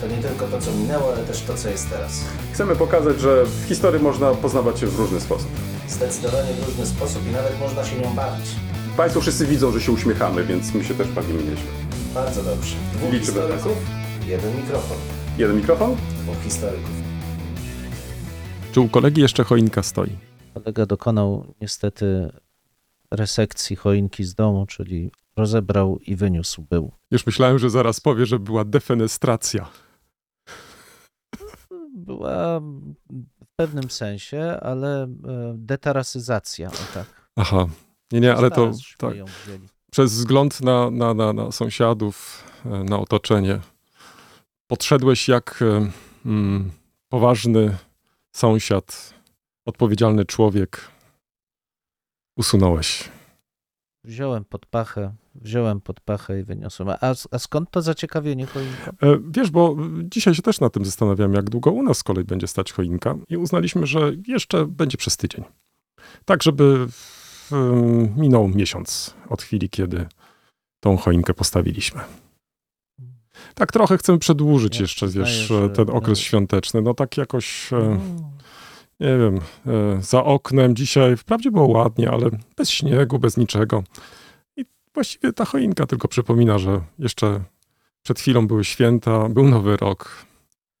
[0.00, 2.24] To nie tylko to, co minęło, ale też to, co jest teraz.
[2.52, 5.48] Chcemy pokazać, że w historii można poznawać się w różny sposób.
[5.88, 8.46] Zdecydowanie w różny sposób i nawet można się nią bawić.
[8.96, 11.70] Państwo wszyscy widzą, że się uśmiechamy, więc my się też bawimy nieźle.
[12.14, 12.76] Bardzo dobrze.
[12.94, 13.76] Dwóch Liczymy historyków,
[14.26, 14.96] jeden mikrofon.
[15.38, 15.96] Jeden mikrofon?
[16.22, 16.90] Dwóch historyków.
[18.72, 20.16] Czy u kolegi jeszcze choinka stoi?
[20.54, 22.32] Kolega dokonał niestety
[23.10, 26.92] resekcji choinki z domu, czyli rozebrał i wyniósł był.
[27.10, 29.68] Już myślałem, że zaraz powie, że była defenestracja.
[32.10, 32.60] Była
[33.44, 35.08] w pewnym sensie, ale e,
[35.56, 37.06] detarasyzacja, o tak.
[37.36, 37.66] Aha.
[38.12, 39.14] Nie, nie, ale to tak.
[39.90, 43.60] Przez wzgląd na, na, na, na sąsiadów, e, na otoczenie,
[44.66, 45.90] podszedłeś jak e,
[46.26, 46.70] mm,
[47.08, 47.76] poważny
[48.36, 49.14] sąsiad,
[49.66, 50.90] odpowiedzialny człowiek.
[52.36, 53.08] Usunąłeś.
[54.04, 56.88] Wziąłem pod pachę, wziąłem pod pachę i wyniosłem.
[56.88, 56.96] A,
[57.30, 58.90] a skąd to zaciekawienie choinką?
[59.02, 62.24] E, Wiesz, bo dzisiaj się też nad tym zastanawiam, jak długo u nas z kolei
[62.24, 65.44] będzie stać choinka i uznaliśmy, że jeszcze będzie przez tydzień.
[66.24, 66.86] Tak, żeby
[68.16, 70.06] minął miesiąc od chwili, kiedy
[70.80, 72.00] tą choinkę postawiliśmy.
[73.54, 76.82] Tak trochę chcemy przedłużyć Ja jeszcze, wiesz, ten okres świąteczny.
[76.82, 78.00] No tak jakoś, e, Mm.
[79.00, 83.82] nie wiem, e, za oknem dzisiaj wprawdzie było ładnie, ale bez śniegu, bez niczego.
[84.94, 87.40] Właściwie ta choinka tylko przypomina, że jeszcze
[88.02, 90.26] przed chwilą były święta, był nowy rok.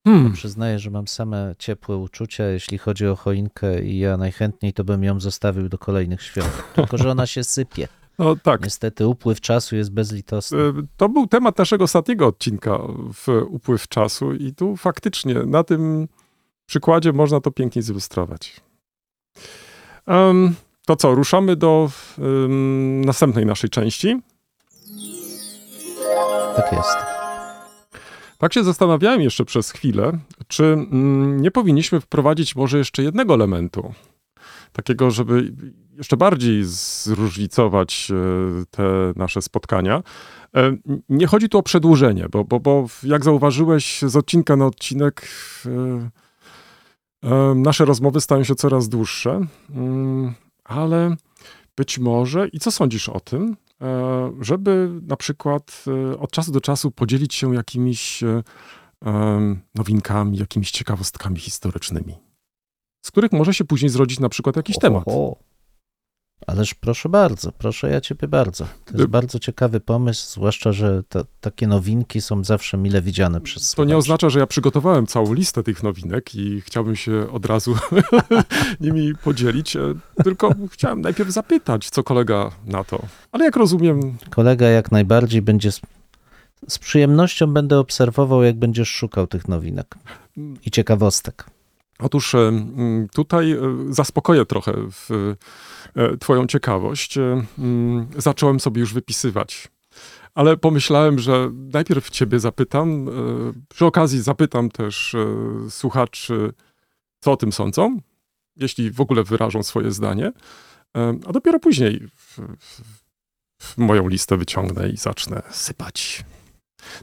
[0.04, 0.32] Hmm.
[0.32, 5.04] Przyznaję, że mam same ciepłe uczucia, jeśli chodzi o choinkę i ja najchętniej to bym
[5.04, 6.62] ją zostawił do kolejnych świąt.
[6.74, 7.88] Tylko, że ona się sypie.
[8.18, 10.58] No tak, Niestety upływ czasu jest bezlitosny.
[10.58, 12.78] e, to był temat naszego ostatniego odcinka
[13.14, 16.08] w upływ czasu i tu faktycznie na tym
[16.66, 18.60] przykładzie można to pięknie zilustrować.
[20.06, 20.54] Em,
[20.90, 24.20] to co, ruszamy do em, następnej naszej części.
[26.56, 26.96] Tak jest.
[28.38, 30.18] Tak się zastanawiałem jeszcze przez chwilę,
[30.48, 33.94] czy mm, nie powinniśmy wprowadzić może jeszcze jednego elementu,
[34.72, 35.52] takiego, żeby
[35.98, 38.14] jeszcze bardziej zróżnicować e,
[38.70, 38.82] te
[39.16, 40.02] nasze spotkania.
[40.56, 40.76] E,
[41.08, 45.28] Nie chodzi tu o przedłużenie, bo, bo, bo jak zauważyłeś z odcinka na odcinek,
[45.66, 49.40] e, nasze rozmowy stają się coraz dłuższe,
[49.74, 50.34] Mm,
[50.70, 51.16] ale
[51.76, 56.60] być może, i co sądzisz o tym, e, żeby na przykład e, od czasu do
[56.60, 58.42] czasu podzielić się jakimiś e,
[59.74, 62.14] nowinkami, jakimiś ciekawostkami historycznymi,
[63.06, 65.04] z których może się później zrodzić na przykład jakiś temat.
[66.46, 68.64] Ależ proszę bardzo, proszę ja ciebie bardzo.
[68.64, 73.40] To jest Y- bardzo ciekawy pomysł, zwłaszcza, że te, takie nowinki są zawsze mile widziane
[73.40, 73.96] przez To nie słuchaczy.
[73.96, 77.74] oznacza, że ja przygotowałem całą listę tych nowinek i chciałbym się od razu
[78.80, 79.80] nimi podzielić, e,
[80.24, 83.02] tylko chciałem najpierw zapytać, co kolega na to.
[83.32, 85.80] Ale jak rozumiem, Kolega jak najbardziej będzie z,
[86.68, 89.94] z przyjemnością będę obserwował, jak będziesz szukał tych nowinek
[90.66, 91.44] i ciekawostek.
[92.00, 92.52] Otóż e,
[93.14, 94.72] tutaj e, zaspokoję trochę
[95.96, 97.18] e, Twoją ciekawość.
[98.16, 99.68] Zacząłem sobie już wypisywać.
[100.34, 103.08] Ale pomyślałem, że najpierw Ciebie zapytam.
[103.68, 105.16] Przy okazji zapytam też
[105.68, 106.52] słuchaczy,
[107.20, 107.98] co o tym sądzą,
[108.56, 110.32] jeśli w ogóle wyrażą swoje zdanie.
[111.26, 112.08] A dopiero później
[113.76, 116.24] moją listę wyciągnę i zacznę sypać.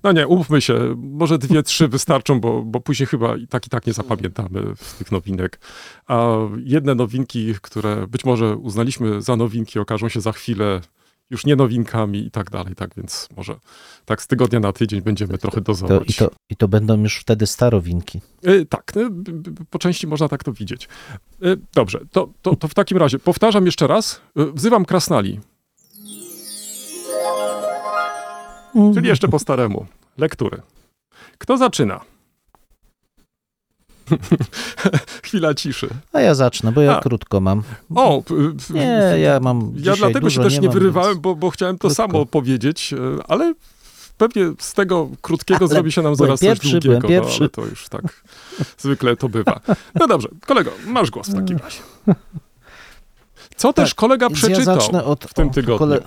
[0.04, 3.70] No nie, umówmy się, może dwie, trzy wystarczą, bo, bo później chyba i tak i
[3.70, 5.60] tak nie zapamiętamy z tych nowinek.
[6.08, 6.28] A
[6.64, 10.82] jedne nowinki, które być może uznaliśmy za nowinki, okażą się za chwilę
[11.30, 13.56] już nie nowinkami i tak dalej, tak więc może
[14.06, 16.10] tak z tygodnia na tydzień będziemy trochę To, dozować.
[16.10, 18.22] i, to, I to będą już wtedy starowinki.
[18.44, 20.88] E, tak, b- po części można tak to widzieć.
[21.44, 25.40] E, dobrze, to, to, to w takim razie powtarzam jeszcze raz, e, wzywam krasnali,
[28.94, 29.85] czyli jeszcze po staremu,
[30.18, 30.62] lektury.
[31.38, 32.00] Kto zaczyna?
[35.24, 35.89] Chwila ciszy.
[36.13, 37.01] A ja zacznę, bo ja A.
[37.01, 37.63] krótko mam.
[37.95, 38.24] O,
[38.69, 41.79] Nie, ja mam ja dlatego się też nie, mam, wyrywałem, więc- bo, bo chciałem to
[41.79, 41.95] krótko.
[41.95, 42.97] samo powiedzieć, e,
[43.27, 43.53] ale
[44.18, 47.39] pewnie z tego krótkiego Ale zrobi się nam zaraz coś pierwszy, długiego, byłem no, pierwszy.
[47.44, 48.24] ale to już tak
[48.83, 49.59] zwykle to bywa.
[49.95, 51.79] No dobrze, kolego, masz głos w takim razie.
[53.56, 55.77] Co też kolega ja przeczytał zacznę od, w tym o, tygodniu?
[55.79, 56.00] Kole...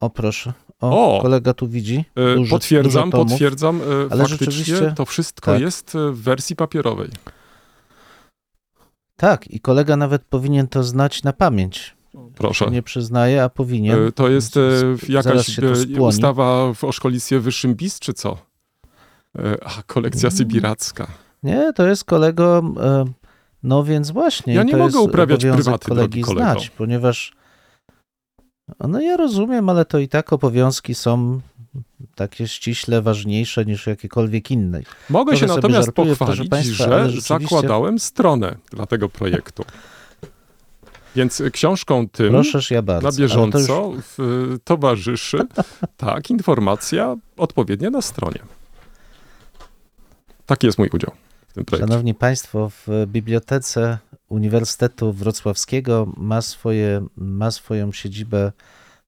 [0.00, 0.52] O proszę.
[0.80, 1.22] O, O!
[1.22, 2.04] kolega tu widzi.
[2.16, 3.28] E, Dużo- potwierdzam, tomów.
[3.30, 5.60] potwierdzam, e, Ale faktycznie rzeczywiście- to wszystko tak.
[5.60, 7.08] jest w wersji papierowej.
[9.16, 11.96] Tak, i kolega nawet powinien to znać na pamięć.
[12.34, 12.70] Proszę.
[12.70, 14.06] Nie przyznaje, a powinien.
[14.08, 14.54] E, To jest
[15.08, 15.56] jakaś
[15.96, 18.38] to ustawa w, o szkolnictwie wyższym BIS, czy co?
[19.64, 20.36] A, kolekcja Mm.
[20.36, 21.06] sybiracka.
[21.42, 22.62] Nie, to jest kolego.
[23.62, 24.54] No więc właśnie.
[24.54, 26.50] Ja nie mogę uprawiać prywaty, kolegi kolego.
[26.50, 27.32] znać, ponieważ.
[28.88, 31.40] No ja rozumiem, ale to i tak obowiązki są
[32.14, 34.80] takie ściśle ważniejsze niż jakiekolwiek inne.
[35.10, 39.64] Mogę Trochę się natomiast żartuję, pochwalić, państwa, że rzeczywiście- zakładałem stronę dla tego projektu.
[41.16, 43.02] Więc książką tym ja bardzo.
[43.02, 45.38] na ale to już- bieżąco w, towarzyszy
[45.96, 48.38] tak, informacja odpowiednia na stronie.
[50.46, 51.10] Taki jest mój udział
[51.50, 51.88] w tym projekcie.
[51.88, 53.98] Szanowni Państwo, w Bibliotece
[54.28, 58.52] Uniwersytetu Wrocławskiego ma, swoje, ma swoją siedzibę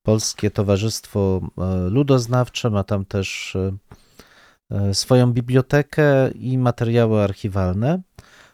[0.02, 3.72] Polskie Towarzystwo e, Ludoznawcze, ma tam też e,
[4.70, 8.02] e, swoją bibliotekę i materiały archiwalne.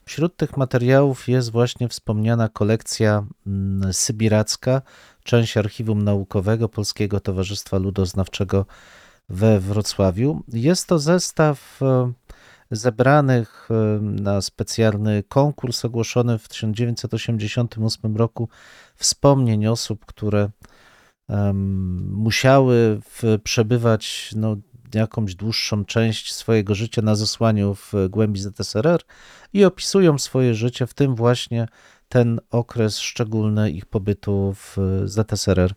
[0.04, 4.82] Wśród tych materiałów jest właśnie wspomniana kolekcja mm, sybiracka,
[5.24, 8.66] część archiwum naukowego Polskiego Towarzystwa Ludoznawczego
[9.28, 10.42] we Wrocławiu.
[10.48, 11.80] Jest to zestaw
[12.70, 18.48] zebranych e, na specjalny konkurs ogłoszony w 1988 roku
[18.96, 20.50] wspomnień osób, które
[21.28, 24.56] em, musiały w, przebywać no,
[24.94, 29.00] jakąś dłuższą część swojego życia na zesłaniu w głębi ZSRR
[29.52, 31.68] i opisują swoje życie, w tym właśnie
[32.08, 35.74] ten okres szczególny ich pobytu w ZSRR.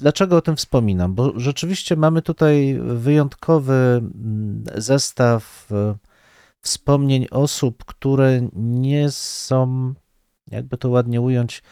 [0.00, 1.14] Dlaczego o tym wspominam?
[1.14, 5.94] Bo rzeczywiście mamy tutaj wyjątkowy mm, zestaw e,
[6.60, 9.94] wspomnień osób, które nie są,
[10.50, 11.62] jakby to ładnie ująć,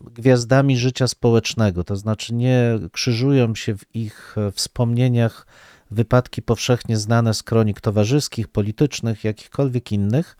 [0.00, 1.84] gwiazdami życia społecznego.
[1.84, 5.46] To znaczy nie krzyżują się w ich e, wspomnieniach
[5.90, 10.36] wypadki powszechnie znane z kronik towarzyskich, politycznych, jakichkolwiek innych.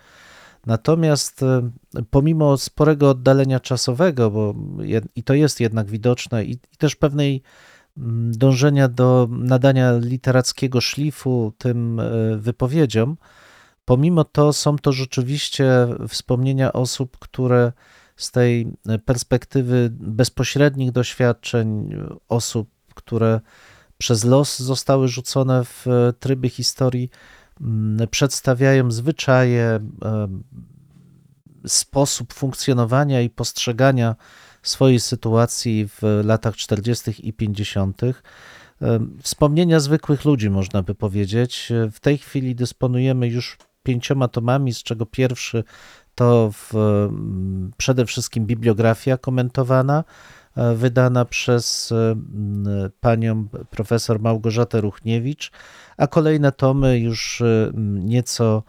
[0.67, 1.71] Natomiast e,
[2.11, 4.55] pomimo sporego oddalenia czasowego, bo
[5.17, 7.43] i to jest jednak widoczne, i, i też pewnej
[7.99, 13.17] mm, dążenia do nadania literackiego szlifu tym e, wypowiedziom,
[13.85, 17.73] pomimo to są to rzeczywiście wspomnienia osób, które
[18.17, 18.73] z tej
[19.05, 21.97] perspektywy bezpośrednich doświadczeń
[22.29, 23.41] osób, które
[23.99, 27.11] przez los zostały rzucone w e, tryby historii,
[28.11, 30.29] przedstawiają zwyczaje, e,
[31.67, 34.17] sposób funkcjonowania i postrzegania
[34.63, 37.29] swojej sytuacji w latach 40.
[37.29, 38.03] i 50.
[38.03, 38.13] E,
[39.23, 41.73] Wspomnienia zwykłych ludzi, można by powiedzieć.
[41.73, 45.65] E, W tej chwili dysponujemy już pięcioma tomami, z czego pierwszy
[46.15, 50.05] to w, mm, przede wszystkim bibliografia komentowana,
[50.57, 52.17] wydana przez e,
[53.01, 55.51] panią profesor Małgorzatę Ruchniewicz,
[55.97, 58.63] a kolejne tomy już e, nieco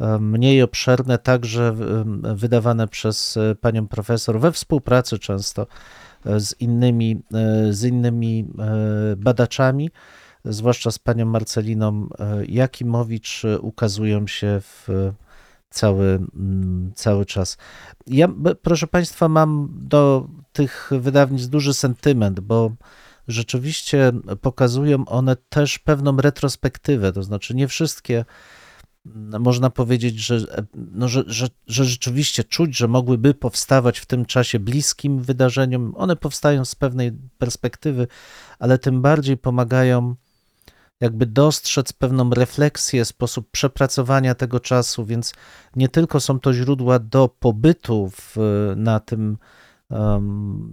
[0.00, 1.76] e, mniej obszerne, także
[2.24, 5.66] e, wydawane przez e, panią profesor we współpracy często
[6.26, 9.90] e, z innymi, e, z innymi e, badaczami,
[10.44, 14.88] zwłaszcza z panią Marceliną e, Jakimowicz, e, ukazują się w
[15.70, 16.20] cały,
[16.94, 17.56] cały czas.
[18.06, 18.28] Ja,
[18.62, 22.72] proszę Państwa, mam do tych wydawnictw duży sentyment, bo
[23.28, 28.24] rzeczywiście pokazują one też pewną retrospektywę, to znaczy nie wszystkie
[29.38, 30.40] można powiedzieć, że,
[30.74, 35.94] no, że, że, że rzeczywiście czuć, że mogłyby powstawać w tym czasie bliskim wydarzeniom.
[35.96, 38.06] One powstają z pewnej perspektywy,
[38.58, 40.14] ale tym bardziej pomagają
[41.00, 45.34] jakby dostrzec pewną refleksję, sposób przepracowania tego czasu, więc
[45.76, 48.36] nie tylko są to źródła do pobytu w,
[48.76, 49.38] na tym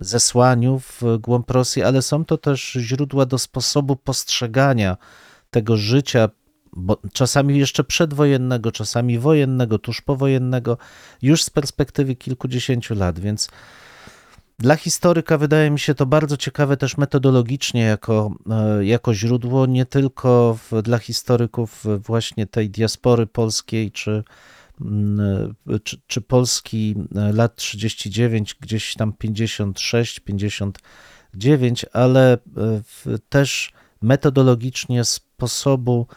[0.01, 4.97] zesłaniu w głąb Rosji, ale są to też źródła do sposobu postrzegania
[5.51, 6.29] tego życia,
[6.75, 10.77] bo czasami jeszcze przedwojennego, czasami wojennego, tuż powojennego,
[11.21, 13.49] już z perspektywy kilkudziesięciu lat, więc
[14.59, 19.85] dla historyka wydaje mi się to bardzo ciekawe też metodologicznie jako, e, jako źródło, nie
[19.85, 24.23] tylko w, dla historyków właśnie tej diaspory polskiej czy,
[25.83, 33.71] czy, czy Polski e, lat 39, gdzieś tam 56, 59, ale w, też
[34.01, 36.07] metodologicznie sposobu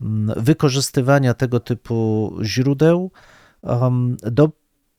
[0.00, 3.10] mm, wykorzystywania tego typu źródeł
[3.62, 4.50] um, do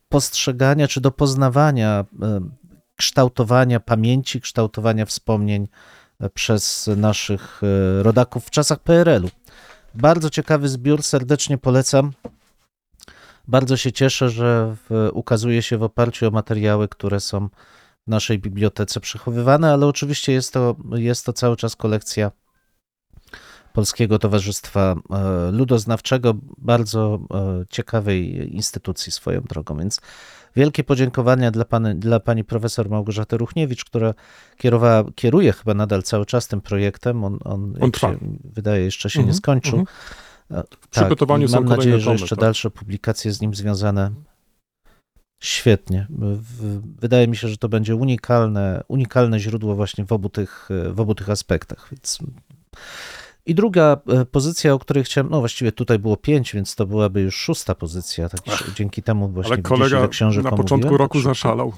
[0.10, 2.06] postrzegania czy do poznawania
[2.96, 5.68] kształtowania pamięci, kształtowania wspomnień
[6.34, 7.62] przez naszych
[8.02, 9.30] rodaków w czasach PRL-u.
[9.96, 12.12] Bardzo ciekawy zbiór, serdecznie polecam.
[13.48, 17.50] Bardzo się cieszę, że w, ukazuje się w oparciu o materiały, które są
[18.08, 22.32] w naszej bibliotece przechowywane, ale oczywiście jest to, jest to cały czas kolekcja
[23.74, 29.78] Polskiego Towarzystwa e, Ludoznawczego, bardzo e, ciekawej instytucji swoją drogą.
[29.78, 30.02] Więc
[30.56, 34.14] wielkie podziękowania dla, pani, dla pani profesor Małgorzaty Ruchniewicz, która
[34.58, 37.24] kierowała, kieruje chyba nadal cały czas tym projektem.
[37.24, 38.10] On, on, trwa.
[38.12, 39.80] się wydaje, jeszcze się nie Mhm, skończył.
[39.80, 39.98] mhm.
[40.82, 42.40] W przygotowaniu i są mam nadzieję, że jeszcze tak.
[42.40, 44.12] dalsze publikacje z nim związane.
[45.40, 46.08] Świetnie.
[47.00, 51.16] Wydaje mi się, że to będzie unikalne, unikalne źródło właśnie w obu tych, w obu
[51.16, 51.88] tych aspektach.
[51.92, 52.20] Więc...
[53.46, 57.22] I druga e, pozycja, o której chciałem, no właściwie tutaj było pięć, więc to byłaby
[57.22, 58.30] już szósta pozycja.
[58.30, 60.08] Tak, że dzięki temu właśnie Ale kolega
[60.44, 61.74] na początku tak roku zaszalał.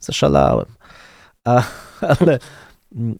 [0.00, 0.66] Zaszalałem.
[1.44, 1.62] A,
[2.20, 2.38] ale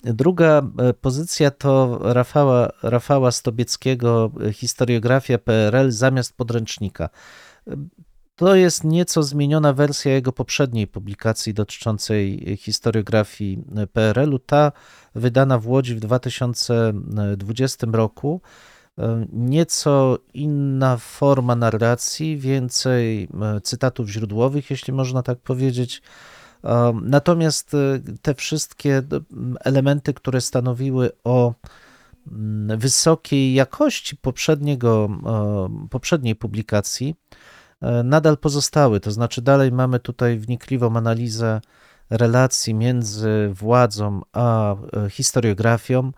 [0.03, 7.09] druga e, pozycja to Rafała, Rafała Stobieckiego e, Historiografia PRL zamiast podręcznika.
[7.67, 7.77] E,
[8.37, 14.39] To jest nieco zmieniona wersja jego poprzedniej publikacji dotyczącej historiografii PRL-u.
[14.39, 14.73] Ta
[15.15, 18.41] wydana w Łodzi w 2020 roku.
[19.33, 23.29] Nieco inna forma narracji, więcej
[23.63, 26.03] cytatów źródłowych, jeśli można tak powiedzieć.
[27.03, 29.03] Natomiast e, te wszystkie
[29.33, 31.55] m, elementy, które stanowiły o
[32.33, 35.09] mm, wysokiej jakości poprzedniego,
[35.91, 37.15] poprzedniej publikacji,
[37.81, 39.01] e, nadal pozostały.
[39.01, 41.61] To znaczy, dalej mamy tutaj wnikliwą analizę
[42.11, 46.13] relacji między władzą a e, historiografią,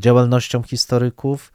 [0.00, 1.52] działalnością historyków,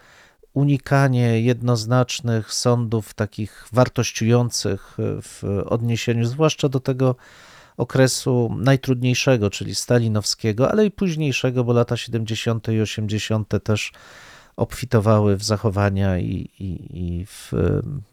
[0.54, 7.16] unikanie jednoznacznych sądów takich wartościujących w odniesieniu zwłaszcza do tego
[7.82, 12.68] okresu najtrudniejszego, czyli stalinowskiego, ale i późniejszego, bo lata 70.
[12.68, 13.64] i 80.
[13.64, 13.92] też
[14.56, 17.52] obfitowały w zachowania i, i, i w,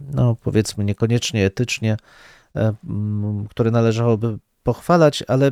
[0.00, 1.96] no powiedzmy, niekoniecznie etycznie,
[2.56, 2.74] e,
[3.50, 5.50] które należałoby pochwalać, ale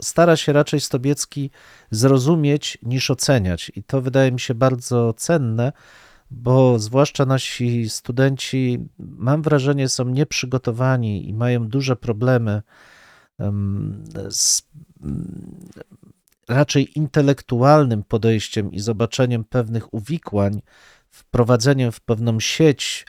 [0.00, 1.50] stara się raczej Stobiecki
[1.90, 3.72] zrozumieć niż oceniać.
[3.76, 5.72] I to wydaje mi się bardzo cenne,
[6.30, 12.62] bo zwłaszcza nasi studenci, mam wrażenie, są nieprzygotowani i mają duże problemy em,
[14.30, 14.62] z
[16.48, 20.62] raczej intelektualnym podejściem i zobaczeniem pewnych uwikłań,
[21.10, 23.06] wprowadzeniem w pewną sieć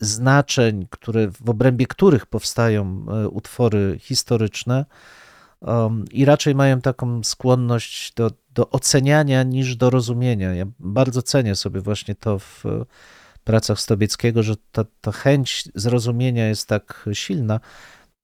[0.00, 4.84] znaczeń, które, w obrębie których powstają e, utwory historyczne.
[6.10, 10.54] I raczej mają taką skłonność do, do oceniania niż do rozumienia.
[10.54, 12.84] Ja bardzo cenię sobie właśnie to w e,
[13.44, 17.60] pracach Stobieckiego, że ta, ta chęć zrozumienia jest tak silna.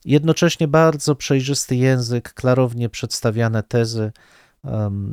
[0.04, 4.12] Jednocześnie bardzo przejrzysty język, klarownie przedstawiane tezy.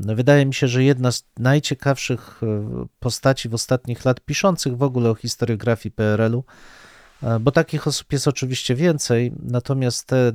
[0.01, 5.09] Wydaje mi się, że jedna z najciekawszych e, postaci w ostatnich lat piszących w ogóle
[5.09, 6.43] o historiografii PRL-u,
[7.23, 10.31] e, bo takich osób jest oczywiście więcej, natomiast te,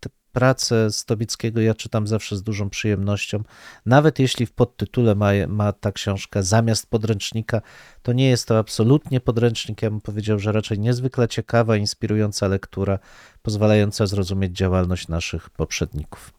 [0.00, 3.42] te prace Stobickiego ja czytam zawsze z dużą przyjemnością.
[3.86, 7.60] Nawet jeśli w podtytule ma, ma ta książka zamiast podręcznika,
[8.02, 9.82] to nie jest to absolutnie podręcznik.
[9.82, 12.98] Ja bym powiedział, że raczej niezwykle ciekawa, inspirująca lektura,
[13.42, 16.32] pozwalająca zrozumieć działalność naszych poprzedników.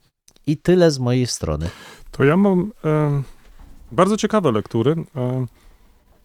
[0.47, 1.69] I tyle z mojej strony.
[2.11, 3.23] To ja mam e,
[3.91, 5.45] bardzo ciekawe lektury, e,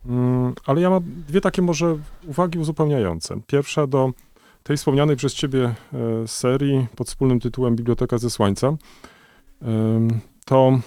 [0.07, 3.41] mm, ale ja mam dwie takie może uwagi uzupełniające.
[3.47, 4.13] Pierwsza do
[4.63, 8.77] tej wspomnianej przez ciebie e, serii pod wspólnym tytułem Biblioteka ze Słońca.
[9.63, 10.81] Em, To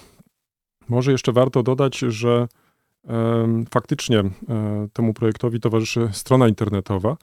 [0.89, 2.48] może jeszcze warto dodać, że
[3.08, 4.27] em, faktycznie e,
[4.94, 7.18] temu projektowi towarzyszy strona internetowa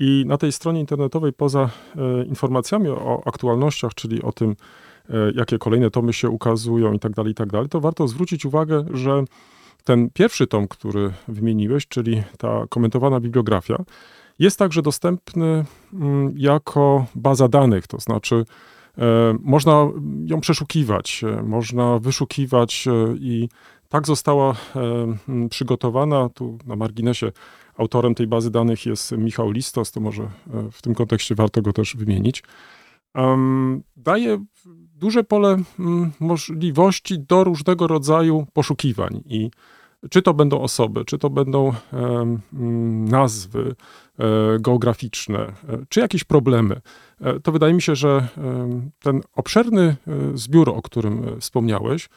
[0.00, 4.56] i na tej stronie internetowej poza e, informacjami o aktualnościach, czyli o tym,
[5.08, 8.44] e, jakie kolejne tomy się ukazują i tak dalej, i tak dalej, to warto zwrócić
[8.44, 9.24] uwagę, że
[9.84, 13.76] ten pierwszy tom, który wymieniłeś, czyli ta komentowana bibliografia,
[14.42, 18.44] jest także dostępny mm, jako baza danych, to znaczy
[18.98, 19.02] e,
[19.40, 19.88] można
[20.24, 23.48] ją przeszukiwać, e, można wyszukiwać e, i
[23.88, 24.54] tak została
[25.28, 26.28] mm, przygotowana.
[26.28, 27.32] Tu na marginesie
[27.76, 30.28] autorem tej bazy danych jest Michał Listos, to może
[30.72, 32.42] w tym kontekście warto go też wymienić.
[33.96, 34.44] Daje
[34.94, 39.50] duże pole mm, możliwości do różnego rodzaju poszukiwań i
[40.10, 41.72] czy to będą osoby, czy to będą
[43.08, 43.74] nazwy
[44.60, 45.52] geograficzne, e,
[45.88, 46.80] czy jakieś problemy.
[47.20, 48.28] E, To wydaje mi się, że
[48.98, 49.96] ten obszerny e,
[50.34, 52.08] zbiór, o którym e, wspomniałeś,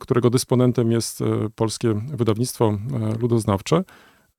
[0.00, 1.24] którego dysponentem jest e,
[1.54, 2.78] polskie wydawnictwo e,
[3.18, 3.84] ludoznawcze, e,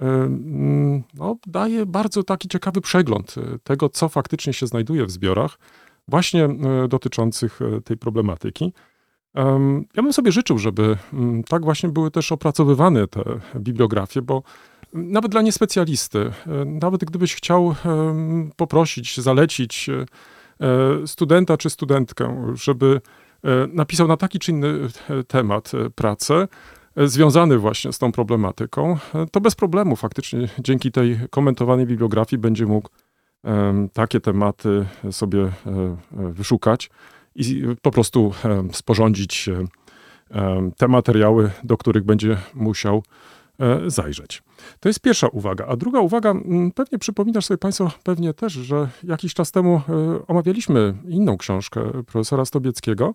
[0.05, 5.59] mm, no, daje bardzo taki ciekawy przegląd e, tego, co faktycznie się znajduje w zbiorach,
[6.07, 8.73] właśnie e, dotyczących e, tej problematyki.
[9.33, 13.23] Em, Ja bym sobie życzył, żeby mm, tak właśnie były też opracowywane te
[13.55, 14.43] bibliografie, bo
[14.93, 17.75] nawet dla niespecjalisty, e, nawet gdybyś chciał
[18.55, 20.05] poprosić, zalecić e,
[20.65, 23.01] e, studenta czy studentkę, żeby
[23.73, 24.73] napisał na taki czy inny
[25.27, 26.47] temat pracę,
[26.95, 28.97] związany właśnie z tą problematyką,
[29.31, 32.89] to bez problemu faktycznie dzięki tej komentowanej bibliografii będzie mógł
[33.93, 35.51] takie tematy sobie
[36.11, 36.89] wyszukać
[37.35, 38.33] i po prostu
[38.71, 39.49] sporządzić
[40.77, 43.03] te materiały, do których będzie musiał
[43.87, 44.43] zajrzeć.
[44.79, 45.65] To jest pierwsza uwaga.
[45.65, 50.27] A druga uwaga, mm, pewnie przypominasz sobie Państwo pewnie też, że jakiś czas temu e,
[50.27, 53.13] omawialiśmy inną książkę profesora Stobieckiego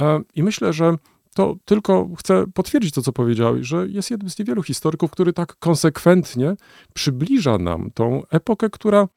[0.00, 0.96] e, i myślę, że
[1.34, 5.56] to tylko chcę potwierdzić to, co powiedziałeś, że jest jednym z niewielu historyków, który tak
[5.56, 6.54] konsekwentnie
[6.94, 9.08] przybliża nam tą epokę, która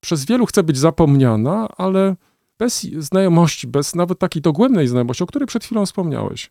[0.00, 2.16] przez wielu chce być zapomniana, ale
[2.58, 6.50] bez znajomości, bez nawet takiej dogłębnej znajomości, o której przed chwilą wspomniałeś.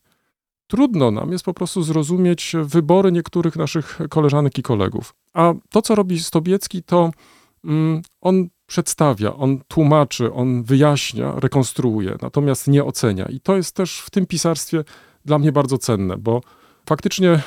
[0.67, 5.15] Trudno nam jest po prostu zrozumieć wybory niektórych naszych koleżanek i kolegów.
[5.33, 7.11] A to, co robi Stobiecki, to
[7.65, 13.25] mm, on przedstawia, on tłumaczy, on wyjaśnia, rekonstruuje, natomiast nie ocenia.
[13.25, 14.83] I to jest też w tym pisarstwie
[15.25, 16.41] dla mnie bardzo cenne, bo
[16.89, 17.39] faktycznie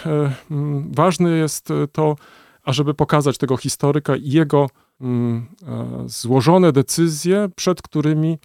[0.51, 2.17] mm, ważne jest e, to,
[2.65, 4.71] ażeby pokazać tego historyka i jego
[5.01, 8.39] mm, e, złożone decyzje, przed którymi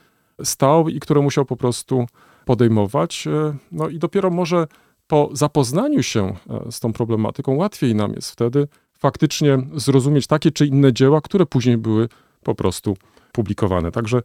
[0.43, 2.05] stał i które musiał po prostu
[2.45, 3.27] podejmować.
[3.27, 4.67] E, No i dopiero może
[5.07, 8.67] po zapoznaniu się e, z tą problematyką łatwiej nam jest wtedy
[8.99, 12.09] faktycznie zrozumieć takie czy inne dzieła, które później były
[12.43, 12.97] po prostu
[13.31, 13.91] publikowane.
[13.91, 14.21] Także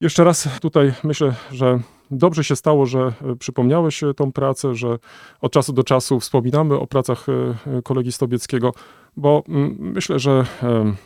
[0.00, 4.98] jeszcze raz tutaj myślę, że dobrze się stało, że e, przypomniałeś tą pracę, że
[5.40, 7.26] od czasu do czasu wspominamy o pracach
[7.84, 8.72] kolegi Stobieckiego,
[9.16, 10.44] bo mm, myślę, że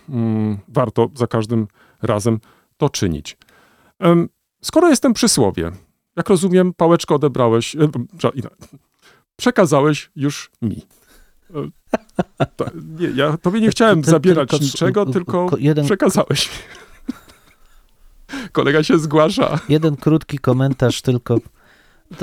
[0.08, 1.66] mm, warto za każdym
[2.02, 2.40] razem
[2.76, 3.36] to czynić.
[4.62, 5.70] Skoro jestem przy słowie,
[6.16, 7.88] jak rozumiem, pałeczkę odebrałeś, e,
[9.36, 10.86] przekazałeś już mi.
[12.40, 15.84] E, ta- Nie, ja tobie nie chciałem Ty- zabierać tylko- niczego, ko- tylko ko- jeden-
[15.84, 16.54] przekazałeś mi.
[18.52, 19.58] Kolega się zgłasza.
[19.68, 21.38] Jeden krótki komentarz tylko.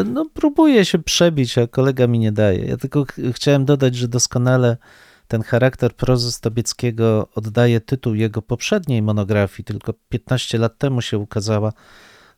[0.05, 2.65] No, próbuję się przebić, a kolega mi nie daje.
[2.65, 4.77] Ja tylko ch chciałem dodać, że doskonale
[5.27, 11.73] ten charakter prozy Stobieckiego oddaje tytuł jego poprzedniej monografii, tylko 15 lat temu się ukazała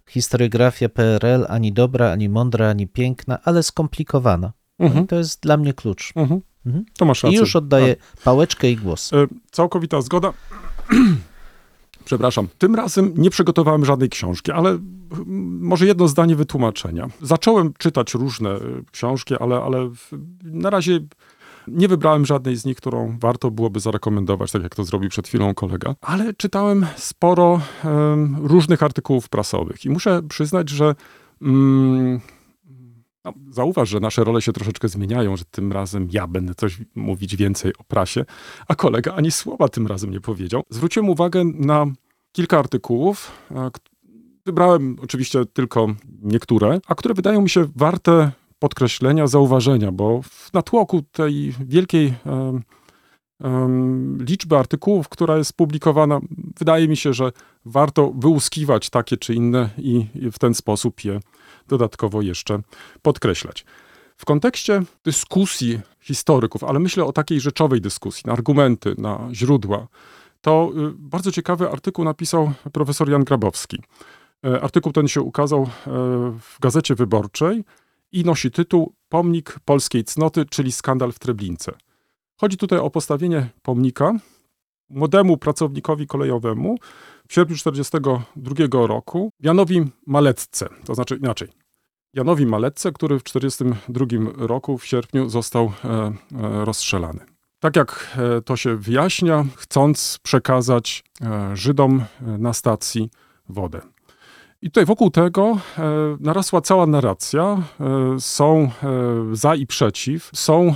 [0.09, 4.51] historiografia PRL, ani dobra, ani mądra, ani piękna, ale skomplikowana.
[4.79, 5.07] Mhm.
[5.07, 6.13] To jest dla mnie klucz.
[6.15, 6.41] Mhm.
[6.65, 6.85] Mhm.
[6.97, 7.39] To masz I rację.
[7.39, 9.13] już oddaję pałeczkę i głos.
[9.13, 10.33] E, Całkowita zgoda.
[12.05, 14.79] Przepraszam, tym razem nie przygotowałem żadnej książki, ale
[15.59, 17.07] może jedno zdanie wytłumaczenia.
[17.21, 18.59] Zacząłem czytać różne e,
[18.91, 19.89] książki, ale, ale
[20.43, 20.99] na razie
[21.71, 25.53] nie wybrałem żadnej z nich, którą warto byłoby zarekomendować, tak jak to zrobił przed chwilą
[25.53, 25.95] kolega.
[26.01, 30.95] Ale czytałem sporo em, różnych artykułów prasowych i muszę przyznać, że
[31.41, 32.19] mm,
[33.25, 37.35] no, zauważ, że nasze role się troszeczkę zmieniają, że tym razem ja będę coś mówić
[37.35, 38.25] więcej o prasie,
[38.67, 40.63] a kolega ani słowa tym razem nie powiedział.
[40.69, 41.85] Zwróciłem uwagę na
[42.31, 43.31] kilka artykułów.
[43.51, 43.71] e,
[44.45, 45.87] Wybrałem oczywiście tylko
[46.21, 52.13] niektóre, a które wydają mi się warte podkreślenia, zauważenia, bo w natłoku tej wielkiej
[54.19, 56.19] liczby artykułów, która jest publikowana,
[56.59, 57.31] wydaje mi się, że
[57.65, 61.19] warto wyłuskiwać takie czy inne i i w ten sposób je
[61.67, 62.59] dodatkowo jeszcze
[63.01, 63.65] podkreślać.
[64.17, 69.87] W kontekście dyskusji historyków, ale myślę o takiej rzeczowej dyskusji, na argumenty, na źródła,
[70.41, 73.77] to y, bardzo ciekawy artykuł napisał profesor Jan Grabowski.
[74.45, 75.67] E, Artykuł ten się ukazał e,
[76.39, 77.63] w Gazecie Wyborczej
[78.11, 81.71] i nosi tytuł Pomnik polskiej cnoty, czyli skandal w Treblince.
[82.41, 84.13] Chodzi tutaj o postawienie pomnika
[84.89, 86.77] młodemu pracownikowi kolejowemu
[87.27, 91.47] w sierpniu 1942 roku Janowi Malecce, to znaczy inaczej.
[92.13, 96.11] Janowi Malecce, który w 1942 roku w sierpniu został e, e,
[96.65, 97.19] rozstrzelany.
[97.59, 103.09] Tak jak e, to się wyjaśnia, chcąc przekazać e, Żydom na stacji
[103.49, 103.81] wodę.
[104.61, 105.81] I tutaj wokół tego e,
[106.19, 107.63] narosła cała narracja.
[107.79, 108.69] E, są e,
[109.31, 110.29] za i przeciw.
[110.33, 110.73] Są e,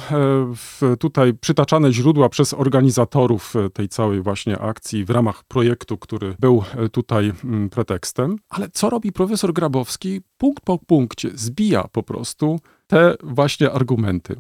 [0.55, 6.35] w, tutaj przytaczane źródła przez organizatorów e, tej całej właśnie akcji w ramach projektu, który
[6.39, 8.35] był e, tutaj mm, pretekstem.
[8.49, 10.21] Ale co robi profesor Grabowski?
[10.37, 14.35] Punkt po punkcie zbija po prostu te właśnie argumenty.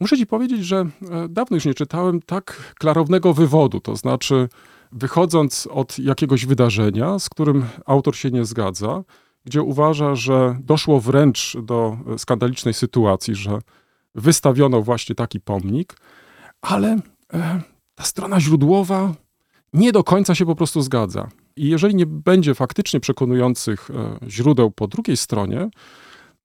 [0.00, 0.86] Muszę ci powiedzieć, że
[1.28, 4.48] dawno już nie czytałem tak klarownego wywodu, to znaczy
[4.96, 9.04] wychodząc od jakiegoś wydarzenia, z którym autor się nie zgadza,
[9.44, 13.58] gdzie uważa, że doszło wręcz do e, skandalicznej sytuacji, że
[14.14, 15.96] wystawiono właśnie taki pomnik,
[16.60, 16.98] ale
[17.32, 17.60] e,
[17.94, 19.14] ta strona źródłowa
[19.72, 21.28] nie do końca się po prostu zgadza.
[21.56, 25.68] I jeżeli nie będzie faktycznie przekonujących e, źródeł po drugiej stronie,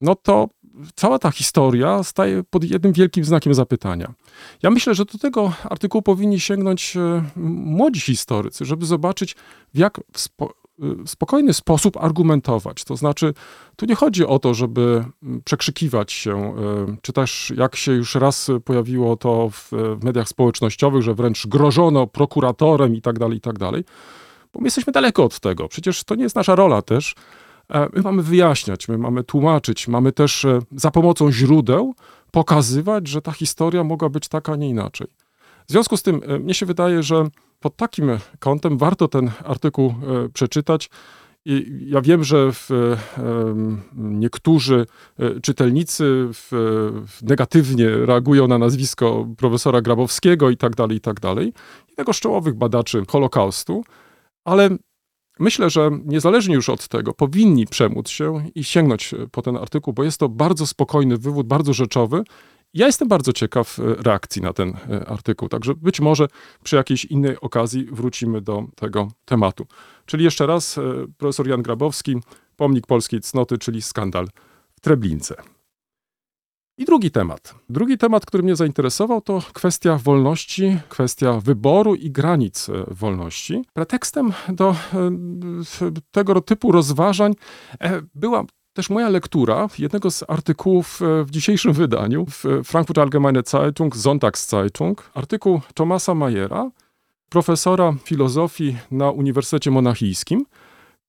[0.02, 0.50] no to
[0.96, 4.13] cała ta historia staje pod jednym wielkim znakiem zapytania.
[4.63, 9.36] Ja myślę, że do tego artykułu powinni sięgnąć e, młodzi historycy, żeby zobaczyć,
[9.74, 12.84] w jak, w spo, y, spokojny sposób argumentować.
[12.84, 13.34] To znaczy,
[13.76, 15.06] tu nie chodzi o to, żeby
[15.46, 16.56] przekrzykiwać się,
[16.94, 21.48] y, czy też jak się już raz pojawiło to w, w mediach społecznościowych, że wręcz
[21.48, 23.84] grożono prokuratorem i tak dalej, i tak dalej.
[24.54, 25.67] Bo my jesteśmy daleko od tego.
[25.67, 27.15] Przecież to nie jest nasza rola też.
[27.72, 31.96] E, My mamy wyjaśniać, my mamy tłumaczyć, mamy też e, za pomocą źródeł
[32.32, 35.08] pokazywać, że ta historia mogła być taka, a nie inaczej.
[35.68, 37.28] W związku z tym, e, mnie się wydaje, że
[37.60, 39.94] pod takim kątem warto ten artykuł
[40.34, 40.90] przeczytać.
[41.46, 42.70] I ja wiem, że w,
[43.98, 44.86] niektórzy
[45.42, 46.52] czytelnicy w,
[47.22, 51.54] negatywnie reagują na nazwisko profesora Grabowskiego i tak dalej, i tak dalej,
[51.90, 53.84] jednego z czołowych badaczy Holokaustu,
[54.46, 54.70] ale
[55.39, 59.94] myślę, że niezależnie już od tego, powinni przemóc się i sięgnąć e, po ten artykuł,
[59.94, 62.24] bo jest to bardzo spokojny wywód, bardzo rzeczowy.
[62.74, 66.28] Ja jestem bardzo ciekaw e, reakcji na ten e, artykuł, także być może
[66.63, 69.67] przy jakiejś innej okazji wrócimy do tego tematu.
[70.06, 70.80] Czyli jeszcze raz,
[71.17, 72.15] profesor Jan Grabowski,
[72.56, 74.28] Pomnik Polskiej Cnoty, czyli skandal
[74.76, 75.36] w Treblince.
[76.82, 77.56] I drugi temat.
[77.70, 83.62] Drugi temat, który mnie zainteresował, to kwestia wolności, kwestia wyboru i granic e, wolności.
[83.74, 85.12] Pretekstem do e,
[86.12, 87.34] tego typu rozważań
[87.82, 93.96] e, była też moja lektura jednego z artykułów w dzisiejszym wydaniu w Frankfurt Allgemeine Zeitung,
[93.96, 96.72] Sonntagszeitung, artykuł Thomasa Mayera,
[97.30, 100.46] profesora filozofii na Uniwersytecie Monachijskim,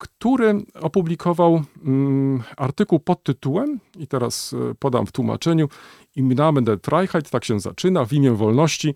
[0.03, 5.69] który opublikował mm, artykuł pod tytułem, i teraz e, podam w tłumaczeniu,
[6.17, 8.95] Im Namen der Freiheit, tak się zaczyna, w imię wolności.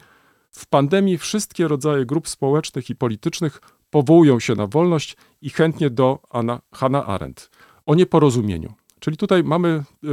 [0.50, 6.18] W pandemii wszystkie rodzaje grup społecznych i politycznych powołują się na wolność i chętnie do
[6.30, 7.50] Anna, Hannah Arendt
[7.86, 8.72] o nieporozumieniu.
[9.00, 10.08] Czyli tutaj mamy e,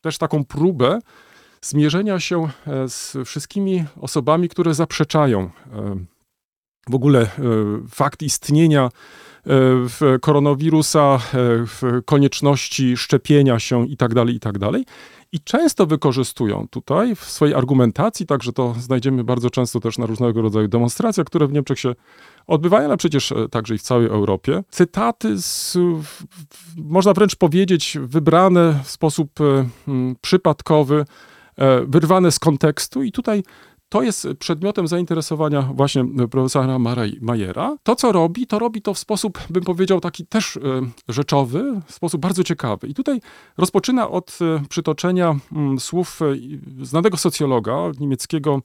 [0.00, 0.98] też taką próbę
[1.60, 5.50] zmierzenia się e, z wszystkimi osobami, które zaprzeczają e,
[6.88, 7.28] w ogóle e,
[7.88, 8.90] fakt istnienia
[10.20, 11.18] koronawirusa,
[11.82, 14.58] e, konieczności szczepienia się i tak dalej, i tak.
[15.32, 20.42] I często wykorzystują tutaj w swojej argumentacji, także to znajdziemy bardzo często też na różnego
[20.42, 21.94] rodzaju demonstracjach, które w Niemczech się
[22.46, 24.62] odbywają, ale przecież e, także i w całej Europie.
[24.70, 25.78] Cytaty, z,
[26.76, 29.64] można wręcz powiedzieć, wybrane w sposób e,
[30.20, 31.04] przypadkowy,
[31.56, 33.42] e, wyrwane z kontekstu i tutaj
[33.92, 37.76] to jest przedmiotem zainteresowania właśnie profesora Marej- Majera.
[37.82, 40.60] To, co robi, to robi to w sposób, bym powiedział, taki też e,
[41.08, 42.88] rzeczowy, w sposób bardzo ciekawy.
[42.88, 43.20] I tutaj
[43.58, 46.24] rozpoczyna od e, przytoczenia mm, słów e,
[46.84, 48.62] znanego socjologa niemieckiego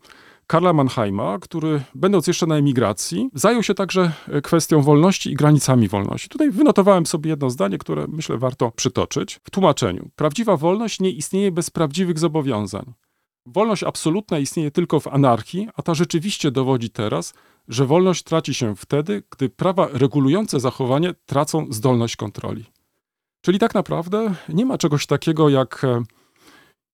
[0.47, 5.87] Karla Mannheima, który, będąc jeszcze na emigracji, zajął się także e, kwestią wolności i granicami
[5.87, 6.29] wolności.
[6.29, 9.39] Tutaj wynotowałem sobie jedno zdanie, które myślę warto przytoczyć.
[9.43, 10.09] W tłumaczeniu.
[10.15, 12.93] Prawdziwa wolność nie istnieje bez prawdziwych zobowiązań.
[13.49, 17.33] Wolność absolutna istnieje tylko w anarchii, a ta rzeczywiście dowodzi teraz,
[17.67, 22.65] że wolność traci się wtedy, gdy prawa regulujące zachowanie tracą zdolność kontroli.
[23.41, 26.03] Czyli tak naprawdę nie ma czegoś takiego jak e,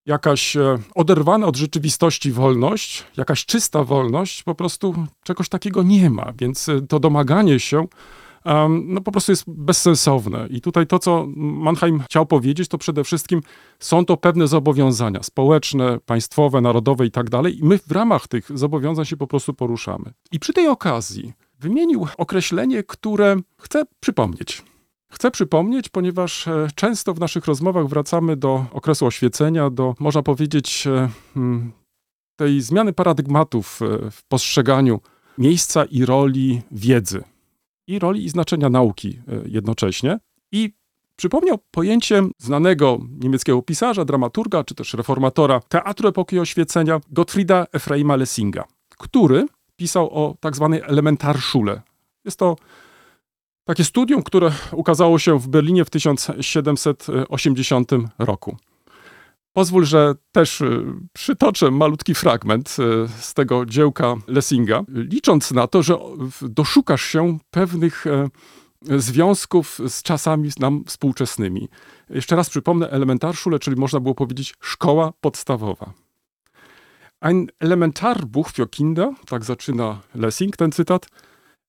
[0.06, 6.34] jakaś e, oderwana od rzeczywistości wolność, jakaś czysta wolność, po prostu czegoś takiego nie ma,
[6.40, 7.88] więc e, to domaganie się
[8.84, 10.48] no po prostu jest bezsensowne.
[10.50, 13.42] I tutaj to, co Mannheim chciał powiedzieć, to przede wszystkim
[13.80, 17.60] są to pewne zobowiązania społeczne, państwowe, narodowe i tak dalej.
[17.60, 20.14] I my w ramach tych zobowiązań się po prostu poruszamy.
[20.32, 24.64] I przy tej okazji wymienił określenie, które chcę przypomnieć.
[25.14, 30.88] Chcę przypomnieć, ponieważ e, często w naszych rozmowach wracamy do okresu oświecenia, do, można powiedzieć,
[30.88, 31.72] e, mm,
[32.36, 35.00] tej zmiany paradygmatów e, w postrzeganiu
[35.38, 37.24] miejsca i roli wiedzy,
[37.88, 40.20] i roli i znaczenia nauki e, jednocześnie.
[40.52, 40.74] I
[41.16, 48.64] przypomniał pojęcie znanego niemieckiego pisarza, dramaturga, czy też reformatora teatru epoki oświecenia Gottfrieda Ephraima Lessinga,
[48.98, 51.82] który pisał o tak zwanej Elementarschule.
[52.26, 52.56] Jest to
[53.64, 58.58] takie studium, które ukazało się w Berlinie w 1780 roku.
[59.54, 65.84] Pozwól, że też y, przytoczę malutki fragment y, z tego dziełka Lessinga, licząc na to,
[65.84, 65.98] że
[66.42, 68.30] doszukasz się pewnych e,
[69.00, 71.70] związków z czasami nam współczesnymi.
[72.10, 75.94] Jeszcze raz przypomnę, Elementarschule, czyli można było powiedzieć szkoła podstawowa.
[77.22, 81.08] Ein Elementarbuch für Kinder, tak zaczyna Lessing ten cytat,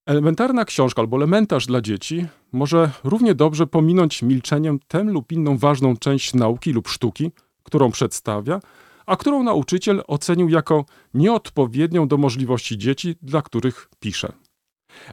[0.05, 5.97] elementarna książka albo elementarz dla dzieci może równie dobrze pominąć milczeniem tę lub inną ważną
[5.97, 7.31] część nauki lub sztuki,
[7.65, 8.59] którą przedstawia,
[9.05, 14.33] a którą nauczyciel ocenił jako nieodpowiednią do możliwości dzieci, dla których pisze.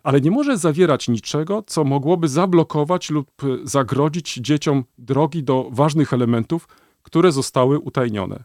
[0.02, 3.30] Ale nie może zawierać niczego, co mogłoby zablokować lub
[3.64, 6.68] zagrodzić dzieciom drogi do ważnych elementów,
[7.02, 8.44] które zostały utajnione.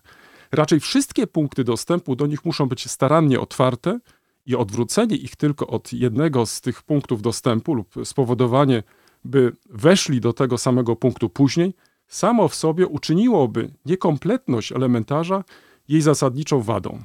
[0.52, 4.00] Raczej wszystkie punkty dostępu do nich muszą być starannie otwarte
[4.46, 8.84] i odwrócenie ich tylko od jednego z tych punktów dostępu lub spowodowanie
[9.26, 11.74] by weszli do tego samego punktu później,
[12.08, 15.44] samo w sobie uczyniłoby niekompletność elementarza
[15.88, 17.04] jej zasadniczą wadą.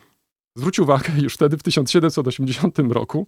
[0.54, 3.26] Zwróć uwagę, już wtedy w 1780 roku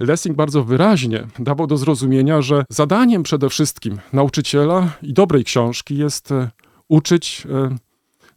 [0.00, 6.32] Lessing bardzo wyraźnie dawał do zrozumienia, że zadaniem przede wszystkim nauczyciela i dobrej książki jest
[6.32, 6.50] e,
[6.88, 7.76] uczyć e,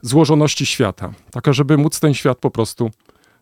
[0.01, 2.89] złożoności świata, taka, żeby móc ten świat po prostu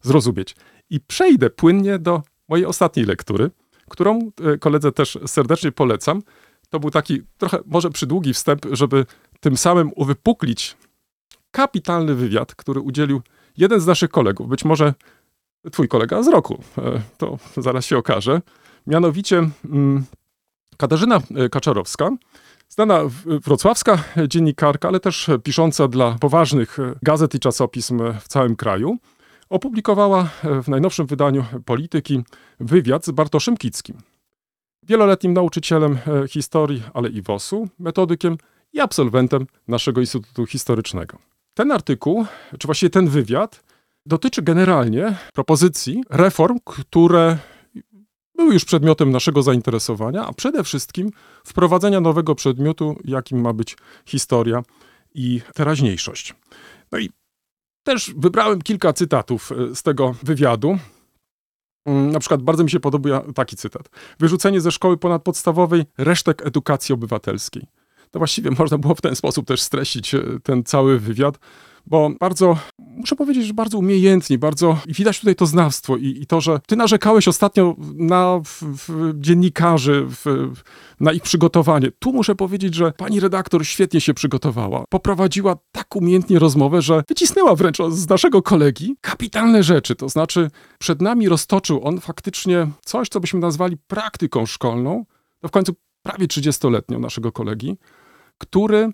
[0.02, 0.56] zrozumieć.
[0.90, 3.52] I przejdę płynnie do mojej ostatniej lektury,
[3.90, 6.22] którą e, koledze też serdecznie polecam.
[6.70, 9.06] To był taki trochę może przydługi wstęp, żeby
[9.40, 10.78] tym samym uwypuklić
[11.52, 13.22] kapitalny wywiad, który udzielił
[13.58, 14.94] jeden z naszych kolegów, być może
[15.72, 18.42] twój kolega z roku, e, to zaraz się okaże.
[18.88, 20.06] Mianowicie mm,
[20.78, 22.10] Katarzyna e, Kaczarowska,
[22.70, 28.98] znana wrocławska dziennikarka, ale też pisząca dla poważnych e, gazet i czasopism w całym kraju,
[29.50, 30.30] opublikowała
[30.64, 32.24] w najnowszym wydaniu Polityki
[32.60, 33.98] wywiad z Bartoszem Kickim,
[34.84, 35.98] wieloletnim nauczycielem
[36.30, 38.38] historii, ale i WOS-u, metodykiem
[38.76, 41.18] i absolwentem naszego Instytutu Historycznego.
[41.54, 42.26] Ten artykuł,
[42.60, 43.64] czy właściwie ten wywiad,
[44.06, 47.38] dotyczy generalnie propozycji reform, które
[48.36, 51.12] były już przedmiotem naszego zainteresowania, a przede wszystkim
[51.46, 54.64] wprowadzenia nowego przedmiotu, jakim ma być historia
[55.14, 56.34] i teraźniejszość.
[56.92, 57.10] No i
[57.84, 60.78] też wybrałem kilka cytatów e, z tego wywiadu.
[61.86, 63.90] Mm, Na przykład bardzo mi się podoba taki cytat.
[64.20, 67.68] Wyrzucenie ze szkoły ponadpodstawowej resztek edukacji obywatelskiej.
[68.16, 71.40] To właściwie można było w ten sposób też streścić e, ten cały wywiad,
[71.86, 76.26] bo bardzo, muszę powiedzieć, że bardzo umiejętnie, bardzo, i widać tutaj to znawstwo i, i
[76.26, 80.26] to, że ty narzekałeś ostatnio na w, w dziennikarzy, w,
[81.00, 81.92] na ich przygotowanie.
[82.00, 84.86] Tu muszę powiedzieć, że pani redaktor świetnie się przygotowała.
[84.90, 89.96] Poprowadziła tak umiejętnie rozmowę, że wycisnęła wręcz z naszego kolegi kapitalne rzeczy.
[89.96, 95.06] To znaczy, przed nami roztoczył on faktycznie coś, co byśmy nazwali praktyką szkolną,
[95.44, 97.78] no w końcu prawie 30-letnią naszego kolegi,
[98.38, 98.92] który,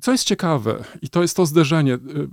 [0.00, 2.28] co jest ciekawe, i to jest to zderzenie, y,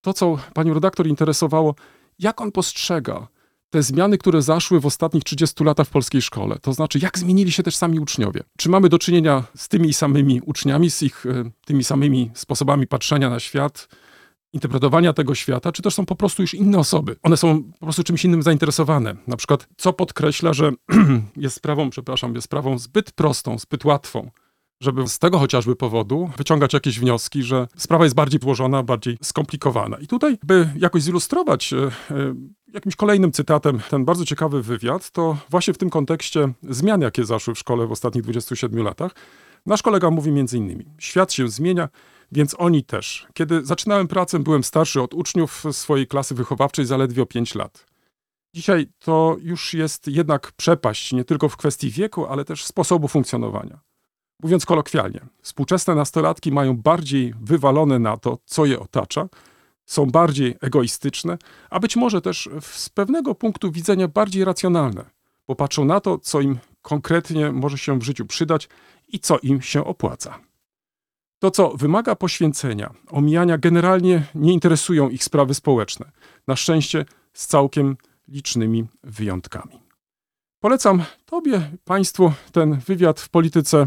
[0.00, 1.74] to co panią redaktor interesowało,
[2.18, 3.28] jak on postrzega
[3.70, 6.58] te zmiany, które zaszły w ostatnich 30 latach w polskiej szkole.
[6.62, 8.40] To znaczy, jak zmienili się też sami uczniowie.
[8.58, 13.30] Czy mamy do czynienia z tymi samymi uczniami, z ich y, tymi samymi sposobami patrzenia
[13.30, 13.88] na świat,
[14.52, 17.16] interpretowania tego świata, czy też są po prostu już inne osoby.
[17.22, 19.16] One są po prostu czymś innym zainteresowane.
[19.26, 20.72] Na przykład, co podkreśla, że
[21.36, 24.30] jest sprawą, przepraszam, jest sprawą zbyt prostą, zbyt łatwą,
[24.80, 29.96] żeby z tego chociażby powodu wyciągać jakieś wnioski, że sprawa jest bardziej złożona, bardziej skomplikowana.
[29.98, 31.90] I tutaj, by jakoś zilustrować e, e,
[32.74, 37.54] jakimś kolejnym cytatem ten bardzo ciekawy wywiad, to właśnie w tym kontekście zmian, jakie zaszły
[37.54, 39.14] w szkole w ostatnich 27 latach,
[39.66, 41.88] nasz kolega mówi między innymi, świat się zmienia,
[42.32, 43.26] więc oni też.
[43.34, 47.86] Kiedy zaczynałem pracę, byłem starszy od uczniów swojej klasy wychowawczej zaledwie o 5 lat.
[48.54, 53.85] Dzisiaj to już jest jednak przepaść nie tylko w kwestii wieku, ale też sposobu funkcjonowania.
[54.42, 59.28] Mówiąc kolokwialnie, współczesne nastolatki mają bardziej wywalone na to, co je otacza,
[59.86, 61.38] są bardziej egoistyczne,
[61.70, 65.04] a być może też z pewnego punktu widzenia bardziej racjonalne,
[65.48, 68.68] bo patrzą na to, co im konkretnie może się w życiu przydać
[69.08, 70.38] i co im się opłaca.
[71.38, 76.10] To, co wymaga poświęcenia, omijania, generalnie nie interesują ich sprawy społeczne.
[76.46, 77.96] Na szczęście z całkiem
[78.28, 79.80] licznymi wyjątkami.
[80.60, 83.86] Polecam Tobie, Państwu, ten wywiad w polityce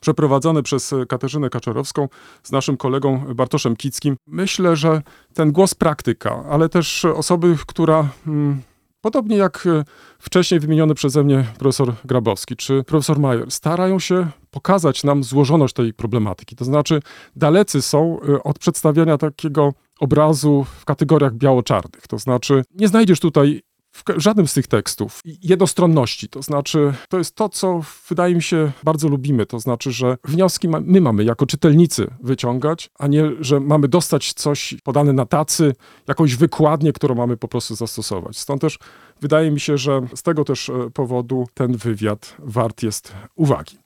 [0.00, 2.08] przeprowadzony przez Katarzynę Kaczorowską
[2.42, 4.16] z naszym kolegą Bartoszem Kickim.
[4.26, 5.02] Myślę, że
[5.34, 8.62] ten głos praktyka, ale też osoby, która mm,
[9.00, 9.84] podobnie jak e,
[10.18, 15.94] wcześniej wymieniony przeze mnie profesor Grabowski czy profesor Majer, starają się pokazać nam złożoność tej
[15.94, 16.56] problematyki.
[16.56, 17.00] To znaczy,
[17.36, 22.06] dalecy są e, od przedstawiania takiego obrazu w kategoriach biało-czarnych.
[22.08, 26.28] To znaczy, nie znajdziesz tutaj w żadnym z tych tekstów jednostronności.
[26.28, 29.46] To znaczy, to jest to, co wydaje mi się bardzo lubimy.
[29.46, 34.32] To znaczy, że wnioski ma, my mamy jako czytelnicy wyciągać, a nie, że mamy dostać
[34.32, 35.72] coś podane na tacy,
[36.08, 38.38] jakąś wykładnię, którą mamy po prostu zastosować.
[38.38, 38.78] Stąd też
[39.20, 43.78] wydaje mi się, że z tego też e, powodu ten wywiad wart jest uwagi.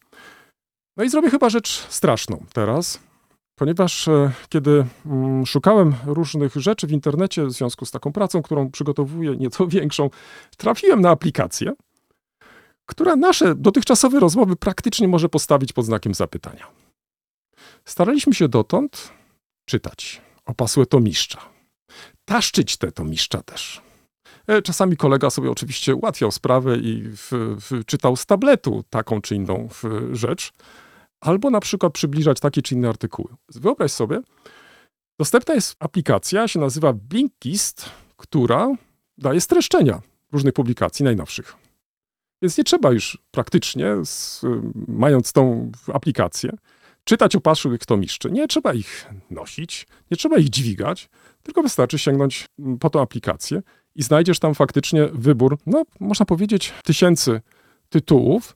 [0.97, 3.01] No i zrobię chyba rzecz straszną teraz,
[3.55, 8.71] ponieważ e, kiedy mm, szukałem różnych rzeczy w internecie w związku z taką pracą, którą
[8.71, 10.11] przygotowuję, nieco większą,
[10.57, 11.73] trafiłem na aplikację,
[12.87, 16.67] która nasze dotychczasowe rozmowy praktycznie może postawić pod znakiem zapytania.
[17.85, 19.13] Staraliśmy się dotąd
[19.65, 21.41] czytać opasłe tomiszcza,
[22.25, 23.83] taszczyć te tomiszcza też.
[24.47, 29.35] E, Czasami kolega sobie oczywiście ułatwiał sprawę i w, w, czytał z tabletu taką czy
[29.35, 29.69] inną
[30.13, 30.53] rzecz,
[31.23, 33.29] albo na przykład przybliżać takie czy inne artykuły.
[33.49, 34.21] Wyobraź sobie,
[35.19, 38.75] dostępna jest aplikacja, się nazywa Blinkist, która
[39.19, 41.57] daje streszczenia różnych publikacji najnowszych.
[42.43, 44.43] Więc nie trzeba już praktycznie, z,
[44.89, 46.51] mając tą aplikację,
[47.05, 48.31] czytać o paszu tomiszczy.
[48.31, 51.09] Nie trzeba ich nosić, nie trzeba ich dźwigać,
[51.43, 52.47] tylko wystarczy sięgnąć
[52.81, 53.63] po tą aplikację
[53.95, 57.41] i znajdziesz tam faktycznie wybór, no można powiedzieć, tysięcy
[57.89, 58.55] tytułów,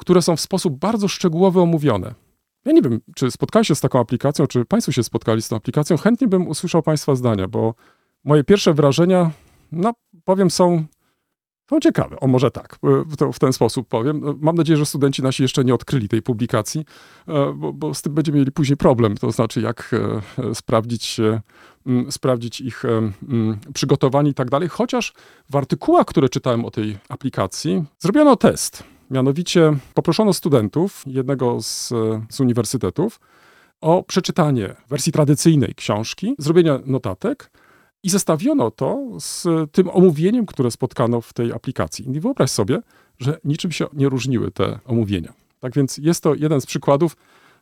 [0.00, 2.14] które są w sposób bardzo szczegółowy omówione.
[2.64, 5.56] Ja nie wiem, czy spotkałeś się z taką aplikacją, czy Państwo się spotkali z tą
[5.56, 5.96] aplikacją.
[5.96, 7.74] Chętnie bym usłyszał Państwa zdania, bo
[8.24, 9.30] moje pierwsze wrażenia,
[9.72, 9.92] no
[10.24, 10.84] powiem, są,
[11.70, 12.20] są ciekawe.
[12.20, 14.38] O, może tak, w, to, w ten sposób powiem.
[14.40, 16.84] Mam nadzieję, że studenci nasi jeszcze nie odkryli tej publikacji,
[17.28, 19.16] e, bo, bo z tym będziemy mieli później problem.
[19.16, 19.90] To znaczy, jak
[20.38, 21.40] e, sprawdzić, e,
[22.10, 22.82] sprawdzić ich
[23.74, 24.68] przygotowanie i tak dalej.
[24.68, 25.12] Chociaż
[25.50, 28.84] w artykułach, które czytałem o tej aplikacji, zrobiono test.
[29.10, 31.88] Mianowicie poproszono studentów jednego z,
[32.30, 33.20] z uniwersytetów
[33.80, 37.50] o przeczytanie wersji tradycyjnej książki, zrobienie notatek
[38.02, 42.16] i zestawiono to z tym omówieniem, które spotkano w tej aplikacji.
[42.16, 42.80] I wyobraź sobie,
[43.18, 45.32] że niczym się nie różniły te omówienia.
[45.60, 47.16] Tak więc jest to jeden z przykładów,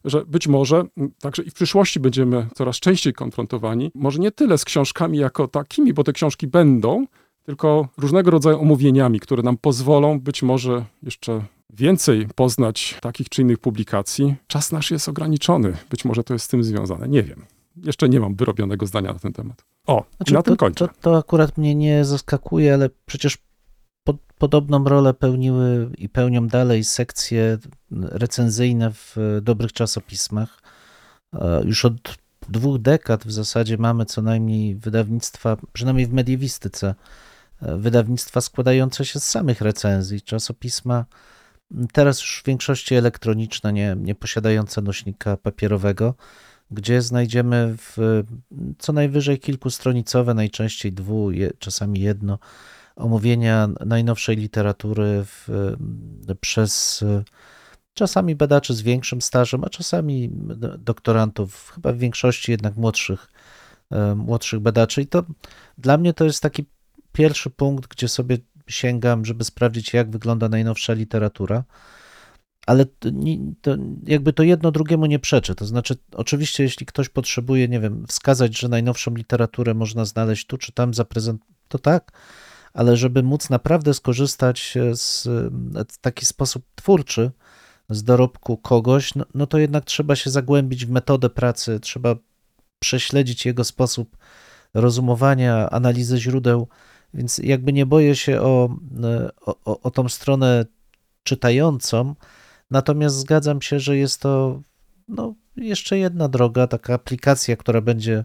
[0.04, 0.84] że być może
[1.20, 5.92] także i w przyszłości będziemy coraz częściej konfrontowani, może nie tyle z książkami jako takimi,
[5.92, 7.06] bo te książki będą,
[7.48, 13.58] tylko różnego rodzaju omówieniami, które nam pozwolą być może jeszcze więcej poznać takich czy innych
[13.58, 14.34] publikacji.
[14.46, 15.76] Czas nasz jest ograniczony.
[15.90, 17.08] Być może to jest z tym związane.
[17.08, 17.44] Nie wiem.
[17.84, 19.64] Jeszcze nie mam wyrobionego zdania na ten temat.
[19.86, 20.88] O, Znaczy, na tym to, kończę.
[20.88, 23.38] to, to akurat mnie nie zaskakuje, ale przecież
[24.04, 27.58] po, podobną rolę pełniły i pełnią dalej sekcje
[27.90, 30.62] recenzyjne w dobrych czasopismach.
[31.34, 37.27] E, Już od dwóch dekad w zasadzie mamy co najmniej wydawnictwa, przynajmniej w mediewistyce, e,
[37.60, 40.22] wydawnictwa składające się z samych recenzji.
[40.22, 41.04] Czasopisma
[41.92, 46.14] teraz już w większości elektroniczne, nie, nie posiadające nośnika papierowego,
[46.70, 48.22] gdzie znajdziemy w
[48.78, 52.38] co najwyżej kilkustronicowe, najczęściej dwu, czasami jedno,
[52.96, 55.48] omówienia najnowszej literatury w,
[56.40, 57.04] przez
[57.94, 60.30] czasami badaczy z większym stażem, a czasami
[60.78, 63.30] doktorantów, chyba w większości jednak młodszych,
[64.16, 65.02] młodszych badaczy.
[65.02, 65.24] I to
[65.78, 66.64] dla mnie to jest taki
[67.18, 71.64] pierwszy punkt, gdzie sobie sięgam, żeby sprawdzić, jak wygląda najnowsza literatura.
[72.66, 73.08] Ale to,
[73.62, 75.54] to jakby to jedno drugiemu nie przeczy.
[75.54, 80.58] To znaczy, oczywiście, jeśli ktoś potrzebuje, nie wiem, wskazać, że najnowszą literaturę można znaleźć tu
[80.58, 82.12] czy tam, zaprezent, to tak,
[82.72, 85.24] ale żeby móc naprawdę skorzystać z
[85.92, 87.30] w taki sposób twórczy
[87.90, 92.16] z dorobku kogoś, no, no to jednak trzeba się zagłębić w metodę pracy, trzeba
[92.78, 94.16] prześledzić jego sposób
[94.74, 96.68] rozumowania, analizy źródeł,
[97.14, 98.76] więc jakby nie boję się o,
[99.46, 100.64] o, o- o tą stronę
[101.22, 102.14] czytającą,
[102.70, 104.62] natomiast zgadzam się, że jest to
[105.08, 108.24] no, jeszcze jedna droga, taka aplikacja, która będzie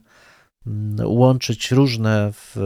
[0.67, 2.57] mm, łączyć różne w,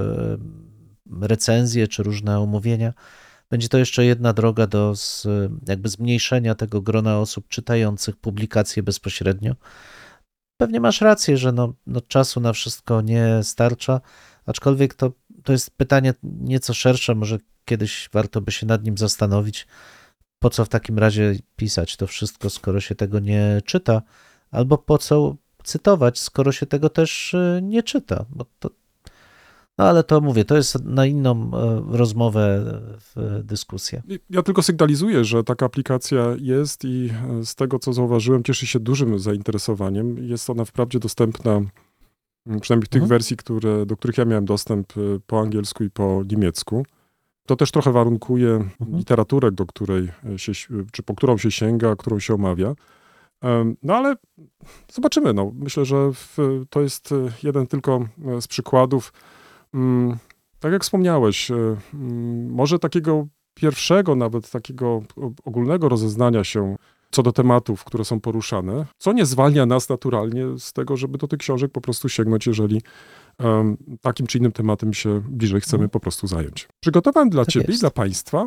[1.22, 2.94] recenzje czy różne omówienia.
[3.50, 5.28] Będzie to jeszcze jedna droga do z,
[5.68, 9.56] jakby zmniejszenia tego grona osób czytających publikacje bezpośrednio.
[10.58, 14.02] Pewnie masz rację, że no, no czasu na wszystko nie starcza,
[14.46, 15.12] aczkolwiek to,
[15.48, 19.68] to jest pytanie nieco szersze, może kiedyś warto by się nad nim zastanowić,
[20.40, 24.02] po co w takim razie pisać to wszystko, skoro się tego nie czyta,
[24.52, 28.26] albo po co cytować, skoro się tego też y, nie czyta.
[28.30, 28.70] Bo to,
[29.78, 32.64] no ale to mówię, to jest na inną e, rozmowę,
[33.00, 34.04] w dyskusję.
[34.30, 38.80] Ja tylko sygnalizuję, że taka aplikacja jest i e, z tego, co zauważyłem, cieszy się
[38.80, 40.18] dużym zainteresowaniem.
[40.18, 41.62] Jest ona wprawdzie dostępna,
[42.62, 43.10] przynajmniej w tych Mhm.
[43.10, 46.86] wersji, które, do których ja miałem dostęp e, po angielsku i po niemiecku.
[47.46, 48.98] To też trochę warunkuje Mhm.
[48.98, 50.52] literaturę, do której e, się,
[50.92, 52.74] czy po którą się sięga, którą się omawia.
[53.84, 54.16] No ale
[54.92, 55.34] zobaczymy.
[55.34, 55.52] No.
[55.56, 56.38] Myślę, że w,
[56.70, 58.08] to jest jeden tylko
[58.40, 59.14] z przykładów.
[59.74, 60.18] Mm,
[60.60, 65.02] Tak jak wspomniałeś, mm, może takiego pierwszego, nawet takiego
[65.46, 66.76] ogólnego rozeznania się
[67.12, 71.28] co do tematów, które są poruszane, co nie zwalnia nas naturalnie z tego, żeby do
[71.28, 72.82] tych książek po prostu sięgnąć, jeżeli
[73.40, 75.90] em, takim czy innym tematem się bliżej chcemy Mhm.
[75.90, 76.68] po prostu zająć.
[76.80, 77.82] Przygotowałem dla Tak Ciebie i jest.
[77.82, 78.46] dla Państwa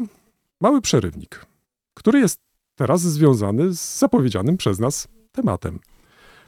[0.61, 1.47] mały przerywnik,
[1.95, 2.41] który jest
[2.75, 5.79] teraz związany z zapowiedzianym przez nas tematem.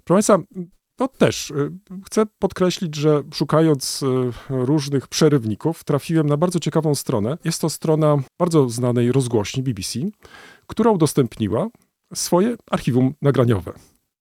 [0.05, 0.63] Proszę Państwa,
[0.96, 1.73] to też y,
[2.06, 4.06] chcę podkreślić, że szukając y,
[4.48, 7.38] różnych przerywników, trafiłem na bardzo ciekawą stronę.
[7.44, 10.00] Jest to strona bardzo znanej rozgłośni BBC,
[10.67, 11.69] która udostępniła
[12.15, 13.73] swoje archiwum nagraniowe.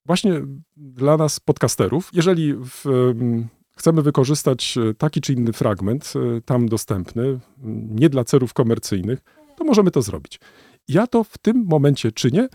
[0.05, 0.41] Właśnie
[0.77, 6.69] dla nas, podcasterów, jeżeli w, ym, chcemy wykorzystać y, taki czy inny fragment y, tam
[6.69, 7.39] dostępny, y,
[7.89, 9.19] nie dla celów komercyjnych,
[9.57, 10.39] to możemy to zrobić.
[10.87, 12.47] Ja to w tym momencie czynię.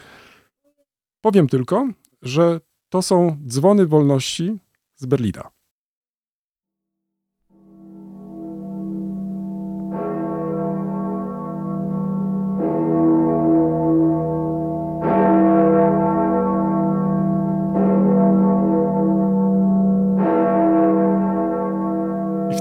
[1.21, 1.89] Powiem tylko,
[2.23, 4.59] że to są dzwony wolności
[4.97, 5.56] z Berlina.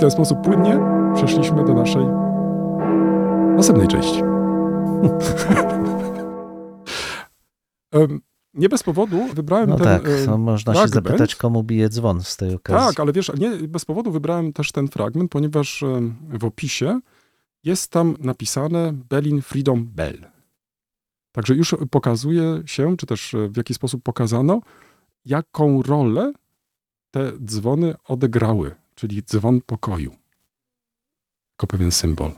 [0.05, 0.79] Ten sposób płynnie
[1.15, 2.05] przeszliśmy do naszej
[3.55, 4.21] następnej części.
[8.53, 9.85] Nie bez powodu wybrałem No ten.
[9.85, 11.05] tak, e, no można się fragment.
[11.05, 12.87] zapytać, komu bije dzwon z tej okazji.
[12.87, 16.99] Tak, ale wiesz, nie bez powodu wybrałem też ten fragment, ponieważ em, w opisie
[17.63, 20.25] jest tam napisane Berlin Freedom Bell.
[21.31, 24.61] Także już pokazuje się, czy też e, w jaki sposób pokazano,
[25.25, 26.33] jaką rolę
[27.11, 30.15] te dzwony odegrały, czyli dzwon pokoju,
[31.53, 32.31] jako pewien symbol.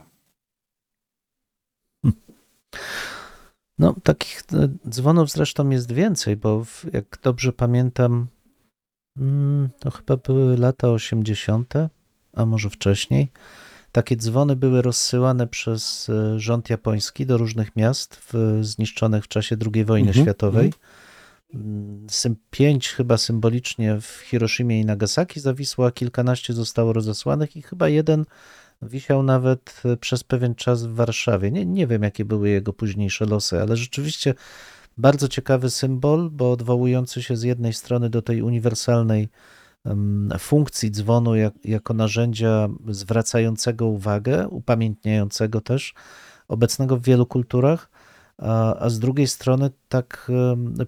[3.78, 8.26] No, takich e, dzwonów zresztą jest więcej, bo jak dobrze pamiętam,
[9.16, 11.74] mm, to chyba były lata 80.,
[12.32, 13.28] a może wcześniej.
[13.92, 19.56] Takie dzwony były rozsyłane przez e, rząd japoński do różnych miast w, zniszczonych w czasie
[19.74, 20.66] II wojny mhm, światowej.
[20.66, 20.82] Mhm.
[22.50, 28.24] 5 chyba symbolicznie w Hiroshimie i Nagasaki zawisło, a kilkanaście zostało rozesłanych i chyba jeden
[28.82, 31.50] wisiał nawet e, przez pewien czas w Warszawie.
[31.50, 34.34] Nie, nie wiem, jakie były jego późniejsze losy, ale rzeczywiście
[34.96, 39.28] bardzo ciekawy symbol, bo odwołujący się z jednej strony do tej uniwersalnej
[40.38, 45.94] funkcji dzwonu jak, jako narzędzia zwracającego uwagę, upamiętniającego też,
[46.48, 47.90] obecnego w wielu kulturach,
[48.38, 50.30] a, a z drugiej strony tak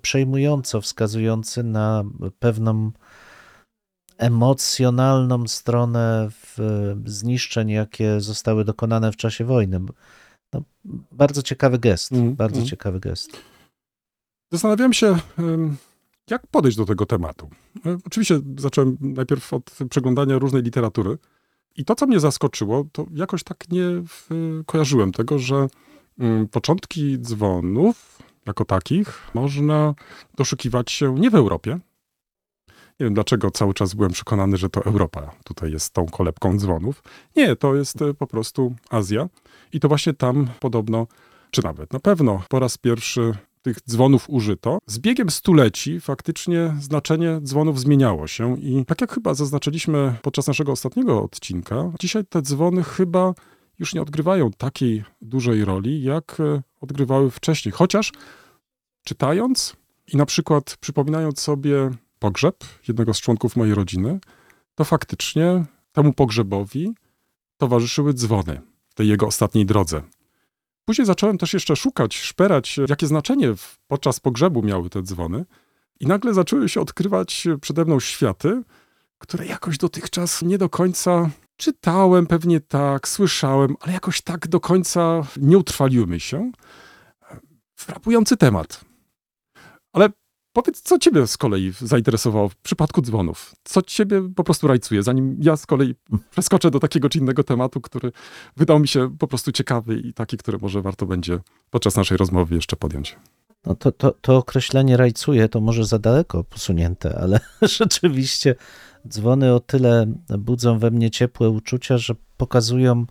[0.03, 2.05] przejmująco wskazujący na
[2.39, 2.91] pewną
[4.19, 6.29] emocjonalną stronę
[7.05, 9.81] zniszczeń, jakie zostały dokonane w czasie wojny.
[10.53, 10.63] No,
[11.13, 12.69] bardzo ciekawy gest, Mm, bardzo mm.
[12.69, 13.31] ciekawy gest.
[14.53, 15.19] Zastanawiałem się,
[16.31, 17.51] jak podejść do tego tematu.
[17.87, 21.19] E, Oczywiście zacząłem najpierw od przeglądania różnej literatury.
[21.77, 23.85] I to, co mnie zaskoczyło, to jakoś tak nie
[24.67, 25.67] kojarzyłem tego, że
[26.51, 29.95] początki dzwonów jako takich można
[30.37, 31.79] doszukiwać się nie w Europie.
[33.01, 37.03] Nie wiem dlaczego cały czas byłem przekonany, że to Europa tutaj jest tą kolebką dzwonów.
[37.37, 39.29] Nie, to jest e, po prostu Azja.
[39.73, 41.07] I to właśnie tam podobno,
[41.51, 44.79] czy nawet na pewno po raz pierwszy tych dzwonów użyto.
[44.87, 50.73] Z biegiem stuleci faktycznie znaczenie dzwonów zmieniało się i tak jak chyba zaznaczyliśmy podczas naszego
[50.73, 53.35] ostatniego odcinka, dzisiaj te dzwony chyba
[53.81, 57.73] już nie odgrywają takiej dużej roli, jak e, odgrywały wcześniej.
[57.73, 58.13] Chociaż
[59.05, 59.77] czytając
[60.13, 64.21] i na przykład przypominając sobie pogrzeb jednego z członków mojej rodziny,
[64.75, 66.95] to faktycznie temu pogrzebowi
[67.57, 70.03] towarzyszyły dzwony w tej jego ostatniej drodze.
[70.85, 73.55] Później zacząłem też jeszcze szukać, szperać, jakie znaczenie
[73.87, 75.45] podczas pogrzebu miały te dzwony.
[76.01, 78.63] I nagle zaczęły się odkrywać przede mną światy,
[79.19, 81.31] które jakoś dotychczas nie do końca
[81.61, 86.53] czytałem, pewnie tak, słyszałem, ale jakoś tak do końca nie utrwaliły się.
[87.77, 88.85] Frapujący temat.
[89.93, 90.09] Ale
[90.53, 93.55] powiedz, co ciebie z kolei zainteresowało w przypadku dzwonów?
[93.65, 95.95] Co ciebie po prostu rajcuje, zanim ja z kolei
[96.31, 98.13] przeskoczę do takiego czy innego tematu, który
[98.57, 101.39] wydał mi się po prostu ciekawy i taki, który może warto będzie
[101.71, 103.17] podczas naszej rozmowy jeszcze podjąć.
[103.67, 107.41] No to, to, to określenie rajcuje to może za daleko posunięte, ale
[107.79, 108.55] rzeczywiście
[109.09, 110.07] dzwony o tyle
[110.39, 113.07] budzą we mnie ciepłe uczucia, że pokazują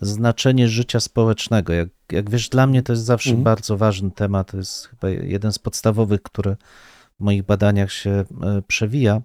[0.00, 1.72] znaczenie życia społecznego.
[1.72, 3.44] Jak, jak wiesz, dla mnie to jest zawsze Mhm.
[3.44, 4.50] bardzo ważny temat.
[4.50, 6.56] To jest chyba jeden z podstawowych, który
[7.20, 8.24] w moich badaniach się e,
[8.66, 9.22] przewija.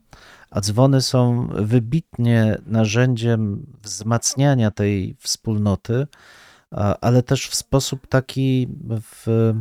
[0.50, 6.08] A dzwony są wybitnie narzędziem wzmacniania tej wspólnoty,
[7.02, 8.68] ale też w sposób taki
[9.02, 9.54] w,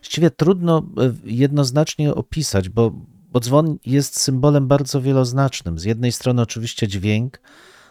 [0.00, 2.92] właściwie trudno e, jednoznacznie opisać, bo,
[3.38, 5.78] bo dzwon jest symbolem bardzo wieloznacznym.
[5.78, 7.40] Z jednej strony oczywiście dźwięk,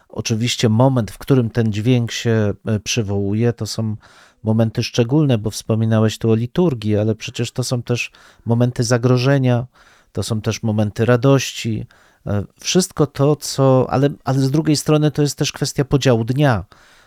[0.08, 3.96] oczywiście moment, w którym ten dźwięk się e, przywołuje, to są
[4.42, 8.10] momenty szczególne, bo wspominałeś tu o liturgii, ale przecież to są też
[8.46, 9.66] momenty zagrożenia,
[10.12, 11.86] to są też momenty radości.
[12.26, 16.64] e, Wszystko to, co, ale, ale z drugiej strony to jest też kwestia podziału dnia,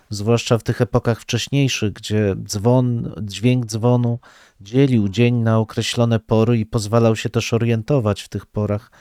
[0.09, 4.19] zwłaszcza w tych epokach wcześniejszych, gdzie dzwon, dźwięk dzwonu
[4.63, 8.91] dzielił dzień na określone pory i pozwalał się też orientować w tych porach.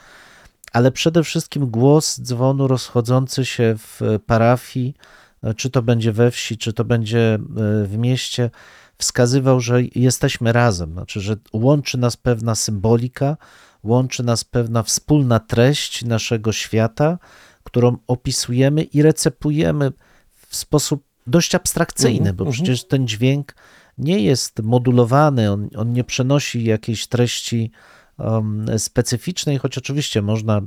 [0.71, 4.95] Ale przede wszystkim głos dzwonu rozchodzący się w parafii,
[5.57, 7.39] czy to będzie we wsi, czy to będzie e,
[7.85, 8.49] w mieście,
[8.97, 13.37] wskazywał, że jesteśmy razem, znaczy, że łączy nas pewna symbolika,
[13.83, 17.17] łączy nas pewna wspólna treść naszego świata,
[17.63, 19.91] którą opisujemy i recepujemy
[20.47, 22.53] w sposób dość abstrakcyjny, Mhm, bo mhm.
[22.53, 23.55] przecież ten dźwięk
[23.97, 27.71] nie jest modulowany, on, on nie przenosi jakiejś treści
[28.17, 30.61] um, specyficznej, choć oczywiście można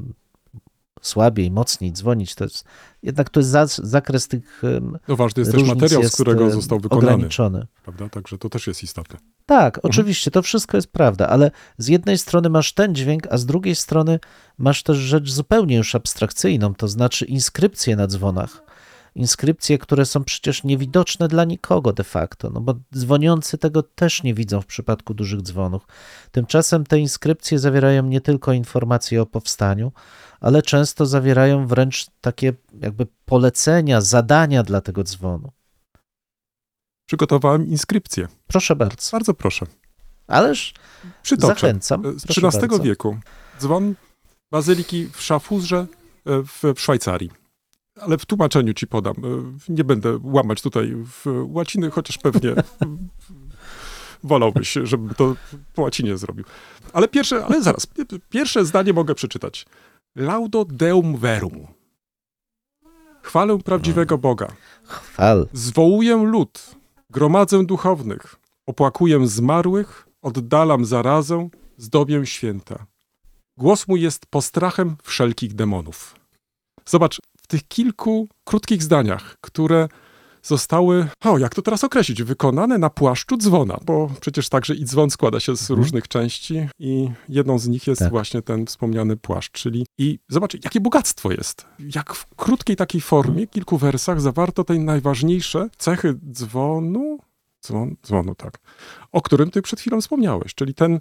[1.03, 2.35] słabiej, mocniej dzwonić.
[2.35, 2.65] To jest,
[3.03, 4.63] jednak to jest za, zakres tych
[5.09, 7.67] No ważny jest też materiał, z jest, którego em, został wykonany, ograniczony.
[7.85, 8.09] prawda?
[8.09, 9.19] Także to też jest istotne.
[9.47, 9.91] Tak, Mhm.
[9.91, 13.75] oczywiście, to wszystko jest prawda, ale z jednej strony masz ten dźwięk, a z drugiej
[13.75, 14.19] strony
[14.59, 18.63] masz też rzecz zupełnie już abstrakcyjną, to znaczy inskrypcje na dzwonach.
[19.15, 24.35] Inskrypcje, które są przecież niewidoczne dla nikogo de facto, no bo dzwoniący tego też nie
[24.35, 25.87] widzą w przypadku dużych dzwonów.
[26.31, 29.93] Tymczasem te inskrypcje zawierają nie tylko informacje o powstaniu,
[30.41, 35.53] ale często zawierają wręcz takie jakby polecenia, zadania dla tego dzwonu.
[37.07, 38.29] Przygotowałem inskrypcję.
[38.47, 39.11] Proszę bardzo.
[39.13, 39.67] Bardzo proszę.
[40.27, 40.75] Ależ
[41.23, 41.55] Przytoczę.
[41.55, 42.19] zachęcam.
[42.19, 42.83] Z Proszę XIII bardzo.
[42.85, 43.19] wieku.
[43.61, 43.95] Dzwon
[44.53, 45.87] bazyliki w Szafuzrze
[46.27, 46.43] e,
[46.75, 47.44] w Szwajcarii.
[48.01, 49.15] Ale w tłumaczeniu ci podam.
[49.17, 52.55] E, Nie będę łamać tutaj w łaciny, chociaż pewnie
[54.25, 55.37] wolałbyś, żebym to
[55.75, 56.45] po łacinie zrobił.
[56.93, 59.67] Ale pierwsze, ale zaraz, pi- pierwsze zdanie mogę przeczytać.
[60.17, 61.67] Laudo deum verum.
[63.23, 64.53] Chwalę prawdziwego Boga.
[64.85, 65.49] Chwal.
[65.53, 66.75] Zwołuję lud,
[67.11, 68.37] gromadzę duchownych,
[68.67, 72.87] opłakuję zmarłych, oddalam zarazę, zdobię święta.
[73.57, 76.15] Głos mój jest postrachem wszelkich demonów.
[76.87, 79.89] Zobacz, w tych kilku krótkich zdaniach, które
[80.43, 85.11] zostały, o jak to teraz określić, wykonane na płaszczu dzwona, bo przecież także i dzwon
[85.11, 85.81] składa się z Mhm.
[85.81, 88.11] różnych części i jedną z nich jest Tak.
[88.11, 91.67] właśnie ten wspomniany płaszcz, czyli i zobacz, jakie bogactwo jest.
[91.95, 97.19] Jak w krótkiej takiej formie, kilku wersach zawarto te najważniejsze cechy dzwonu,
[97.67, 98.59] dzwon, dzwonu, tak,
[99.13, 101.01] o którym ty przed chwilą wspomniałeś, czyli ten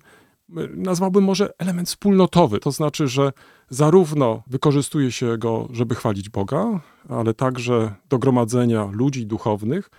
[0.76, 3.32] nazwałbym może element wspólnotowy, to znaczy, że
[3.70, 6.80] zarówno wykorzystuje się go, żeby chwalić Boga,
[7.10, 9.90] ale także do gromadzenia ludzi duchownych,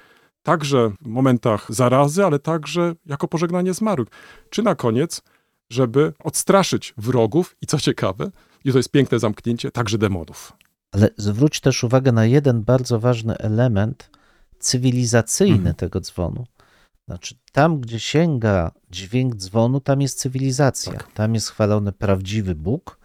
[0.42, 4.08] także w momentach zarazy, ale także jako pożegnanie zmarłych.
[4.50, 5.22] Czy na koniec,
[5.70, 8.30] żeby odstraszyć wrogów i co ciekawe,
[8.64, 10.52] i to jest piękne zamknięcie, także demonów.
[10.92, 14.10] Ale zwróć też uwagę na jeden bardzo ważny element
[14.58, 15.74] cywilizacyjny Mhm.
[15.74, 16.46] tego dzwonu.
[17.08, 20.92] Znaczy, tam, gdzie sięga dźwięk dzwonu, tam jest cywilizacja.
[20.92, 21.12] Tak.
[21.12, 22.98] Tam jest chwalony prawdziwy Bóg.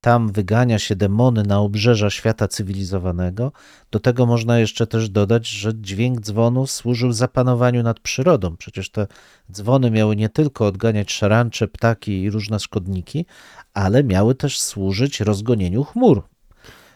[0.00, 3.52] Tam wygania się demony na obrzeża świata cywilizowanego.
[3.90, 8.56] Do tego można jeszcze też dodać, że dźwięk dzwonu służył zapanowaniu nad przyrodą.
[8.56, 9.06] Przecież te
[9.52, 13.26] dzwony miały nie tylko odganiać szarańcze, ptaki i różne szkodniki,
[13.74, 16.22] ale miały też służyć rozgonieniu chmur,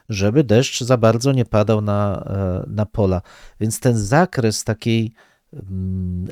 [0.08, 3.22] żeby deszcz za bardzo nie padał na, e, na pola.
[3.60, 5.12] Więc ten zakres takiej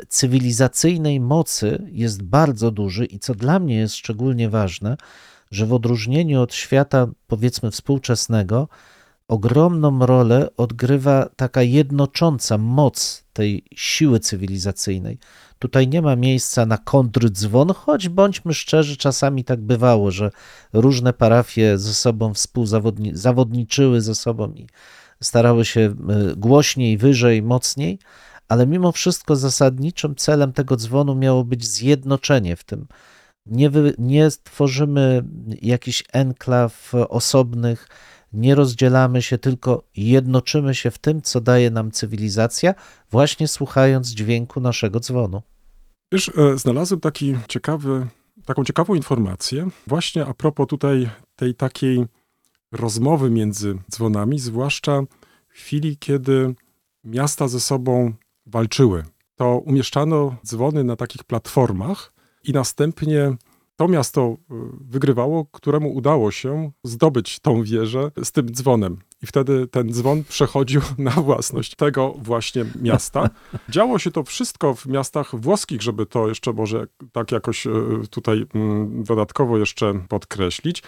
[0.08, 4.96] cywilizacyjnej mocy jest bardzo duży i co dla mnie jest szczególnie ważne,
[5.50, 8.68] że w odróżnieniu od świata, powiedzmy, współczesnego,
[9.28, 15.18] ogromną rolę odgrywa taka jednocząca moc tej siły cywilizacyjnej.
[15.58, 20.30] Tutaj nie ma miejsca na kontrdzwon, choć bądźmy szczerzy, czasami tak bywało, że
[20.72, 24.66] różne parafie ze sobą współzawodniczyły ze sobą i
[25.22, 27.98] starały się y, głośniej, wyżej, mocniej,
[28.48, 32.86] ale mimo wszystko zasadniczym celem tego dzwonu miało być zjednoczenie w tym.
[33.46, 35.24] Nie, wy, nie tworzymy
[35.62, 37.88] jakichś enklaw osobnych,
[38.32, 42.74] nie rozdzielamy się, tylko jednoczymy się w tym, co daje nam cywilizacja,
[43.10, 45.42] właśnie słuchając dźwięku naszego dzwonu.
[46.12, 48.06] Wiesz, e, znalazłem taki ciekawy,
[48.44, 52.06] taką ciekawą informację właśnie a propos tutaj tej takiej
[52.72, 55.02] rozmowy między dzwonami, zwłaszcza
[55.48, 56.54] w chwili, kiedy
[57.04, 58.12] miasta ze sobą
[58.46, 59.04] walczyły.
[59.36, 62.12] To umieszczano dzwony na takich platformach
[62.44, 63.36] i następnie
[63.76, 68.98] to miasto y, wygrywało, któremu udało się zdobyć tą wieżę z tym dzwonem.
[69.22, 73.30] I wtedy ten dzwon przechodził na własność tego właśnie miasta.
[73.68, 77.70] Działo się to wszystko w miastach włoskich, żeby to jeszcze może tak jakoś y,
[78.10, 80.82] tutaj mm, dodatkowo jeszcze podkreślić.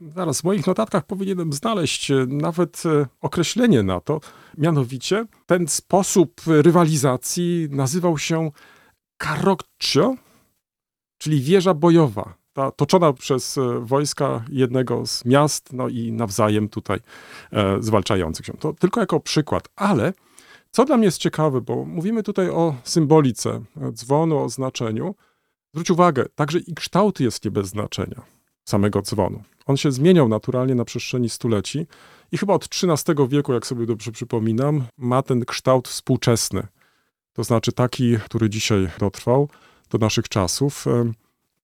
[0.00, 4.20] Zaraz, w moich notatkach powinienem znaleźć e, nawet e, określenie na to.
[4.58, 8.50] Mianowicie ten sposób rywalizacji nazywał się
[9.22, 10.14] carroccio,
[11.18, 17.00] czyli wieża bojowa, ta toczona przez e, wojska jednego z miast, no i nawzajem tutaj
[17.52, 18.52] e, zwalczających się.
[18.52, 20.12] To tylko jako przykład, ale
[20.70, 23.60] co dla mnie jest ciekawe, bo mówimy tutaj o symbolice
[23.92, 25.14] dzwonu, o znaczeniu.
[25.74, 28.33] Zwróć uwagę, także i kształt jest nie bez znaczenia
[28.64, 29.42] samego dzwonu.
[29.66, 31.86] On się zmieniał naturalnie na przestrzeni stuleci
[32.32, 36.66] i chyba od XIII wieku, jak sobie dobrze przypominam, ma ten kształt współczesny.
[37.32, 39.48] To znaczy taki, który dzisiaj dotrwał
[39.90, 40.86] do naszych czasów.
[40.86, 41.14] Em,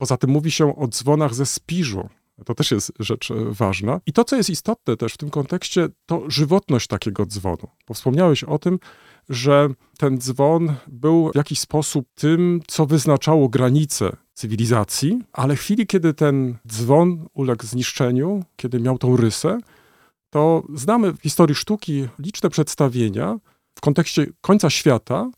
[0.01, 2.09] Poza tym mówi się o dzwonach ze spiżu.
[2.45, 4.01] To też jest rzecz e, ważna.
[4.07, 7.69] I to, co jest istotne też w tym kontekście, to żywotność takiego dzwonu.
[7.89, 8.79] Bo wspomniałeś o tym,
[9.29, 15.87] że ten dzwon był w jakiś sposób tym, co wyznaczało granice cywilizacji, ale w chwili,
[15.87, 19.59] kiedy ten dzwon uległ zniszczeniu, kiedy miał tą rysę,
[20.31, 23.39] to znamy w historii sztuki liczne przedstawienia
[23.75, 25.31] w kontekście końca świata,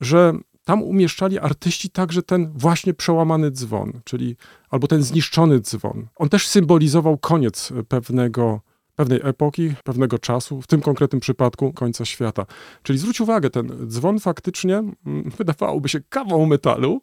[0.00, 0.32] że
[0.64, 4.36] tam umieszczali artyści także ten właśnie przełamany dzwon, czyli
[4.70, 6.06] albo ten zniszczony dzwon.
[6.16, 8.60] On też symbolizował koniec pewnego,
[8.96, 12.46] pewnej epoki, pewnego czasu, w tym konkretnym przypadku końca świata.
[12.82, 17.00] Czyli zwróć uwagę, ten dzwon faktycznie, mm, wydawałoby się kawał metalu,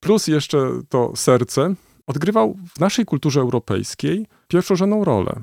[0.00, 1.74] plus jeszcze to serce,
[2.06, 5.42] odgrywał w naszej kulturze europejskiej pierwszorzędną rolę.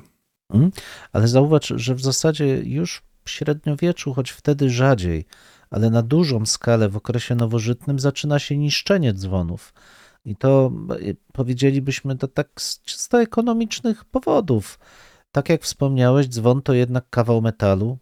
[1.13, 5.25] Ale zauważ, że w zasadzie już w średniowieczu, choć wtedy rzadziej,
[5.69, 9.73] ale na dużą skalę w okresie nowożytnym zaczyna się niszczenie dzwonów.
[10.25, 14.79] I to y, powiedzielibyśmy to tak z czysto ekonomicznych powodów.
[15.31, 17.97] Tak jak wspomniałeś, dzwon to jednak kawał metalu.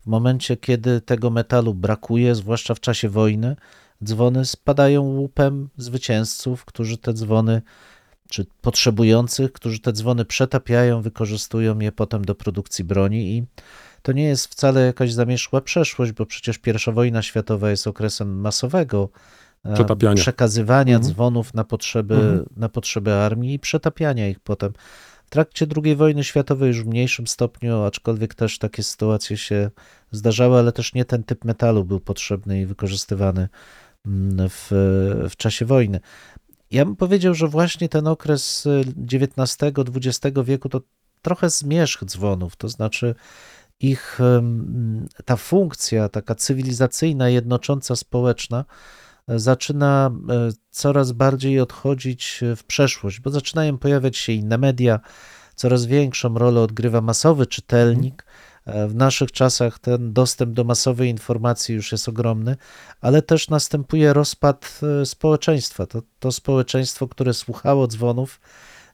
[0.00, 3.56] W momencie, kiedy tego metalu brakuje, zwłaszcza w czasie wojny,
[4.04, 7.62] dzwony spadają łupem zwycięzców, którzy te dzwony,
[8.28, 13.44] czy potrzebujących, którzy te dzwony przetapiają, wykorzystują je potem do produkcji broni i
[14.02, 19.08] to nie jest wcale jakaś zamieszła przeszłość, bo przecież I wojna światowa jest okresem masowego
[19.64, 21.12] e, przekazywania Mhm.
[21.12, 22.44] dzwonów na potrzeby, Mhm.
[22.56, 24.72] na potrzeby armii i przetapiania ich potem.
[25.26, 29.70] W trakcie II wojny światowej już w mniejszym stopniu, aczkolwiek też takie sytuacje się
[30.10, 33.48] zdarzały, ale też nie ten typ metalu był potrzebny i wykorzystywany
[34.50, 34.68] w,
[35.30, 36.00] w czasie wojny.
[36.70, 40.80] Ja bym powiedział, że właśnie ten okres y, XIX-XX wieku to
[41.22, 43.14] trochę zmierzch dzwonów, to znaczy
[43.80, 44.18] ich
[45.24, 48.64] ta funkcja taka cywilizacyjna, jednocząca, społeczna
[49.28, 55.00] e, zaczyna e, coraz bardziej odchodzić w przeszłość, bo zaczynają pojawiać się inne media,
[55.54, 58.22] coraz większą rolę odgrywa masowy czytelnik.
[58.22, 62.56] E, W naszych czasach ten dostęp do masowej informacji już jest ogromny,
[63.00, 65.86] ale też następuje rozpad e, społeczeństwa.
[65.86, 68.40] To, to społeczeństwo, które słuchało dzwonów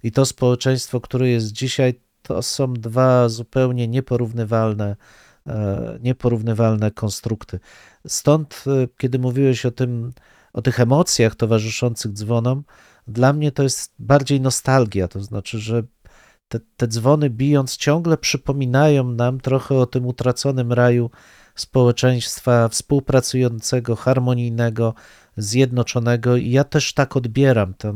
[0.03, 4.97] i to społeczeństwo, które jest dzisiaj, to są dwa zupełnie nieporównywalne,
[5.47, 7.61] e, nieporównywalne konstrukty.
[8.07, 10.13] Stąd, e, kiedy mówiłeś o tym,
[10.53, 12.65] o tych emocjach towarzyszących dzwonom,
[13.09, 15.83] dla mnie to jest bardziej nostalgia, to znaczy, że
[16.51, 21.11] te, te dzwony bijąc ciągle przypominają nam trochę o tym utraconym raju
[21.55, 24.95] społeczeństwa współpracującego, harmonijnego,
[25.37, 27.95] zjednoczonego i ja też tak odbieram tę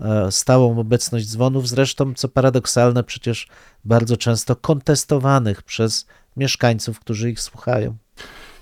[0.00, 3.48] e, stałą obecność dzwonów, zresztą co paradoksalne przecież
[3.84, 7.96] bardzo często kontestowanych przez mieszkańców, którzy ich słuchają.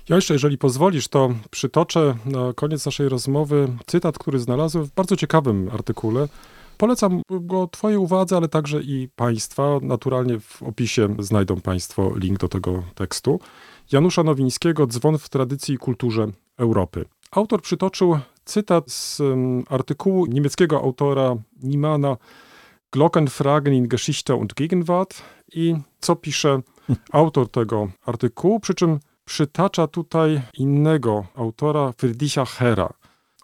[0.09, 5.15] Ja jeszcze, jeżeli pozwolisz, to przytoczę na koniec naszej rozmowy cytat, który znalazłem w bardzo
[5.15, 6.27] ciekawym artykule.
[6.77, 9.79] Polecam go Twojej uwadze, ale także i Państwa.
[9.81, 13.39] Naturalnie w opisie znajdą Państwo link do tego tekstu.
[13.91, 17.05] Janusza Nowińskiego, Dzwon w tradycji i kulturze Europy.
[17.31, 22.17] Autor przytoczył cytat z um, artykułu niemieckiego autora Niemana
[22.91, 25.21] Glockenfragen in Geschichte und Gegenwart
[25.53, 26.61] i co pisze
[27.11, 32.93] autor tego artykułu, przy czym przytacza tutaj innego autora, Friedricha Hera.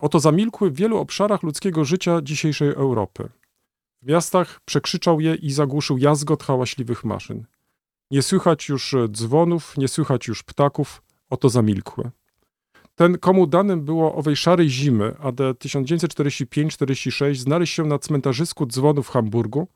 [0.01, 3.29] Oto zamilkły w wielu obszarach ludzkiego życia dzisiejszej Europy.
[4.01, 7.45] W miastach przekrzyczał je i zagłuszył jazgot hałaśliwych maszyn.
[8.11, 12.11] Nie słychać już dzwonów, nie słychać już ptaków, oto zamilkłe.
[12.95, 19.11] Ten, komu danym było owej szarej zimy, AD 1945-46, znaleźć się na cmentarzysku dzwonów w
[19.11, 19.67] Hamburgu,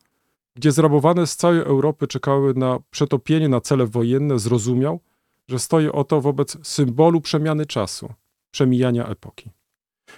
[0.55, 4.99] gdzie zrabowane z całej Europy czekały na przetopienie na cele wojenne, zrozumiał,
[5.47, 8.13] że stoi oto wobec symbolu przemiany czasu,
[8.51, 9.49] przemijania epoki.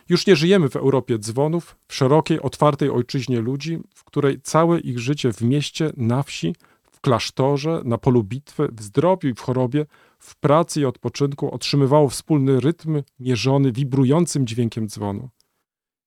[0.09, 4.99] Już nie żyjemy w Europie dzwonów, w szerokiej, otwartej ojczyźnie ludzi, w której całe ich
[4.99, 6.55] życie w mieście, na wsi,
[6.91, 9.85] w klasztorze, na polu bitwy, w zdrowiu i w chorobie,
[10.19, 15.29] w pracy i odpoczynku otrzymywało wspólny rytm mierzony wibrującym dźwiękiem dzwonu.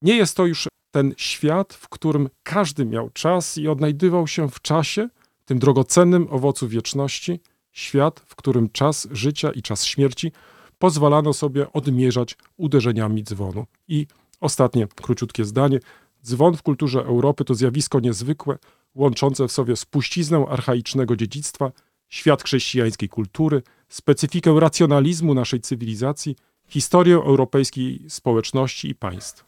[0.02, 4.60] Nie jest to już ten świat, w którym każdy miał czas i odnajdywał się w
[4.60, 5.08] czasie,
[5.44, 7.40] tym drogocennym owocu wieczności,
[7.72, 10.32] świat, w którym czas życia i czas śmierci
[10.80, 13.66] pozwalano sobie odmierzać uderzeniami dzwonu.
[13.88, 14.06] I
[14.40, 15.80] ostatnie, króciutkie zdanie.
[16.24, 18.58] Dzwon w kulturze Europy to zjawisko niezwykłe,
[18.94, 21.72] łączące w sobie spuściznę archaicznego dziedzictwa,
[22.08, 26.36] świat chrześcijańskiej kultury, specyfikę racjonalizmu naszej cywilizacji,
[26.68, 29.44] historię europejskiej społeczności i państw.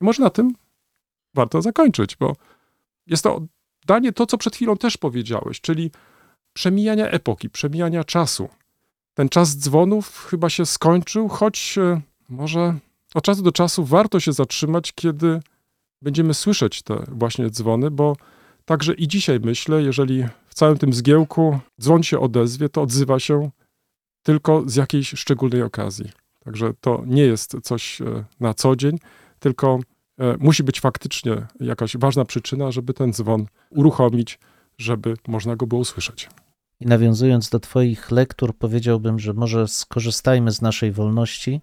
[0.00, 0.54] Może na tym
[1.34, 2.36] warto zakończyć, bo
[3.06, 3.42] jest to
[3.86, 5.90] danie to, co przed chwilą też powiedziałeś, czyli
[6.52, 8.48] przemijania epoki, przemijania czasu.
[9.14, 12.74] Ten czas dzwonów chyba się skończył, choć e, może
[13.14, 15.40] od czasu do czasu warto się zatrzymać, kiedy
[16.02, 18.16] będziemy słyszeć te właśnie dzwony, bo
[18.64, 23.50] także i dzisiaj myślę, jeżeli w całym tym zgiełku dzwon się odezwie, to odzywa się
[24.22, 26.10] tylko z jakiejś szczególnej okazji.
[26.44, 28.98] Także to nie jest coś e, na co dzień,
[29.38, 29.78] tylko
[30.18, 34.38] e, musi być faktycznie jakaś ważna przyczyna, żeby ten dzwon uruchomić,
[34.78, 36.28] żeby można go było usłyszeć.
[36.80, 41.60] I nawiązując do Twoich lektur, powiedziałbym, że może skorzystajmy z naszej wolności,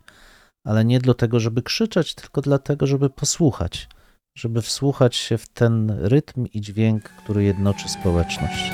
[0.66, 3.90] ale nie dlatego, żeby krzyczeć, tylko dlatego, żeby posłuchać,
[4.38, 8.72] żeby wsłuchać się w ten rytm i dźwięk, który jednoczy społeczność.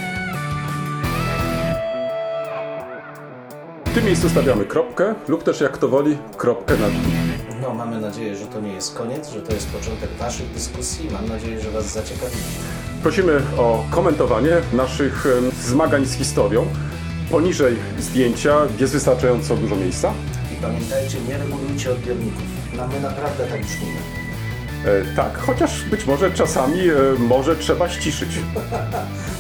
[3.86, 7.47] W tym miejscu stawiamy kropkę lub też jak to woli, kropkę nad i.
[7.62, 11.10] No, mamy nadzieję, że to nie jest koniec, że to jest początek Waszych dyskusji.
[11.12, 12.42] Mam nadzieję, że Was zaciekawili.
[13.04, 15.26] Prosimy o komentowanie naszych
[15.62, 16.66] zmagań z historią.
[17.32, 20.14] Poniżej zdjęcia jest wystarczająco dużo miejsca.
[20.54, 22.44] I pamiętajcie, nie regulujcie odbiorników.
[22.78, 23.98] No, my naprawdę tak brzmimy.
[24.86, 28.30] E, tak, chociaż być może czasami e, może trzeba ściszyć.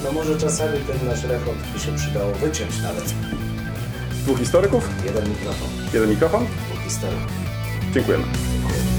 [0.03, 3.13] No może czasami ten nasz rechot by się przydało wyciąć nawet.
[4.23, 6.45] Dwóch historyków, Jeden mikrofon, jeden mikrofon.
[6.45, 7.46] dwóch historyków.
[7.91, 8.96] 最贵了。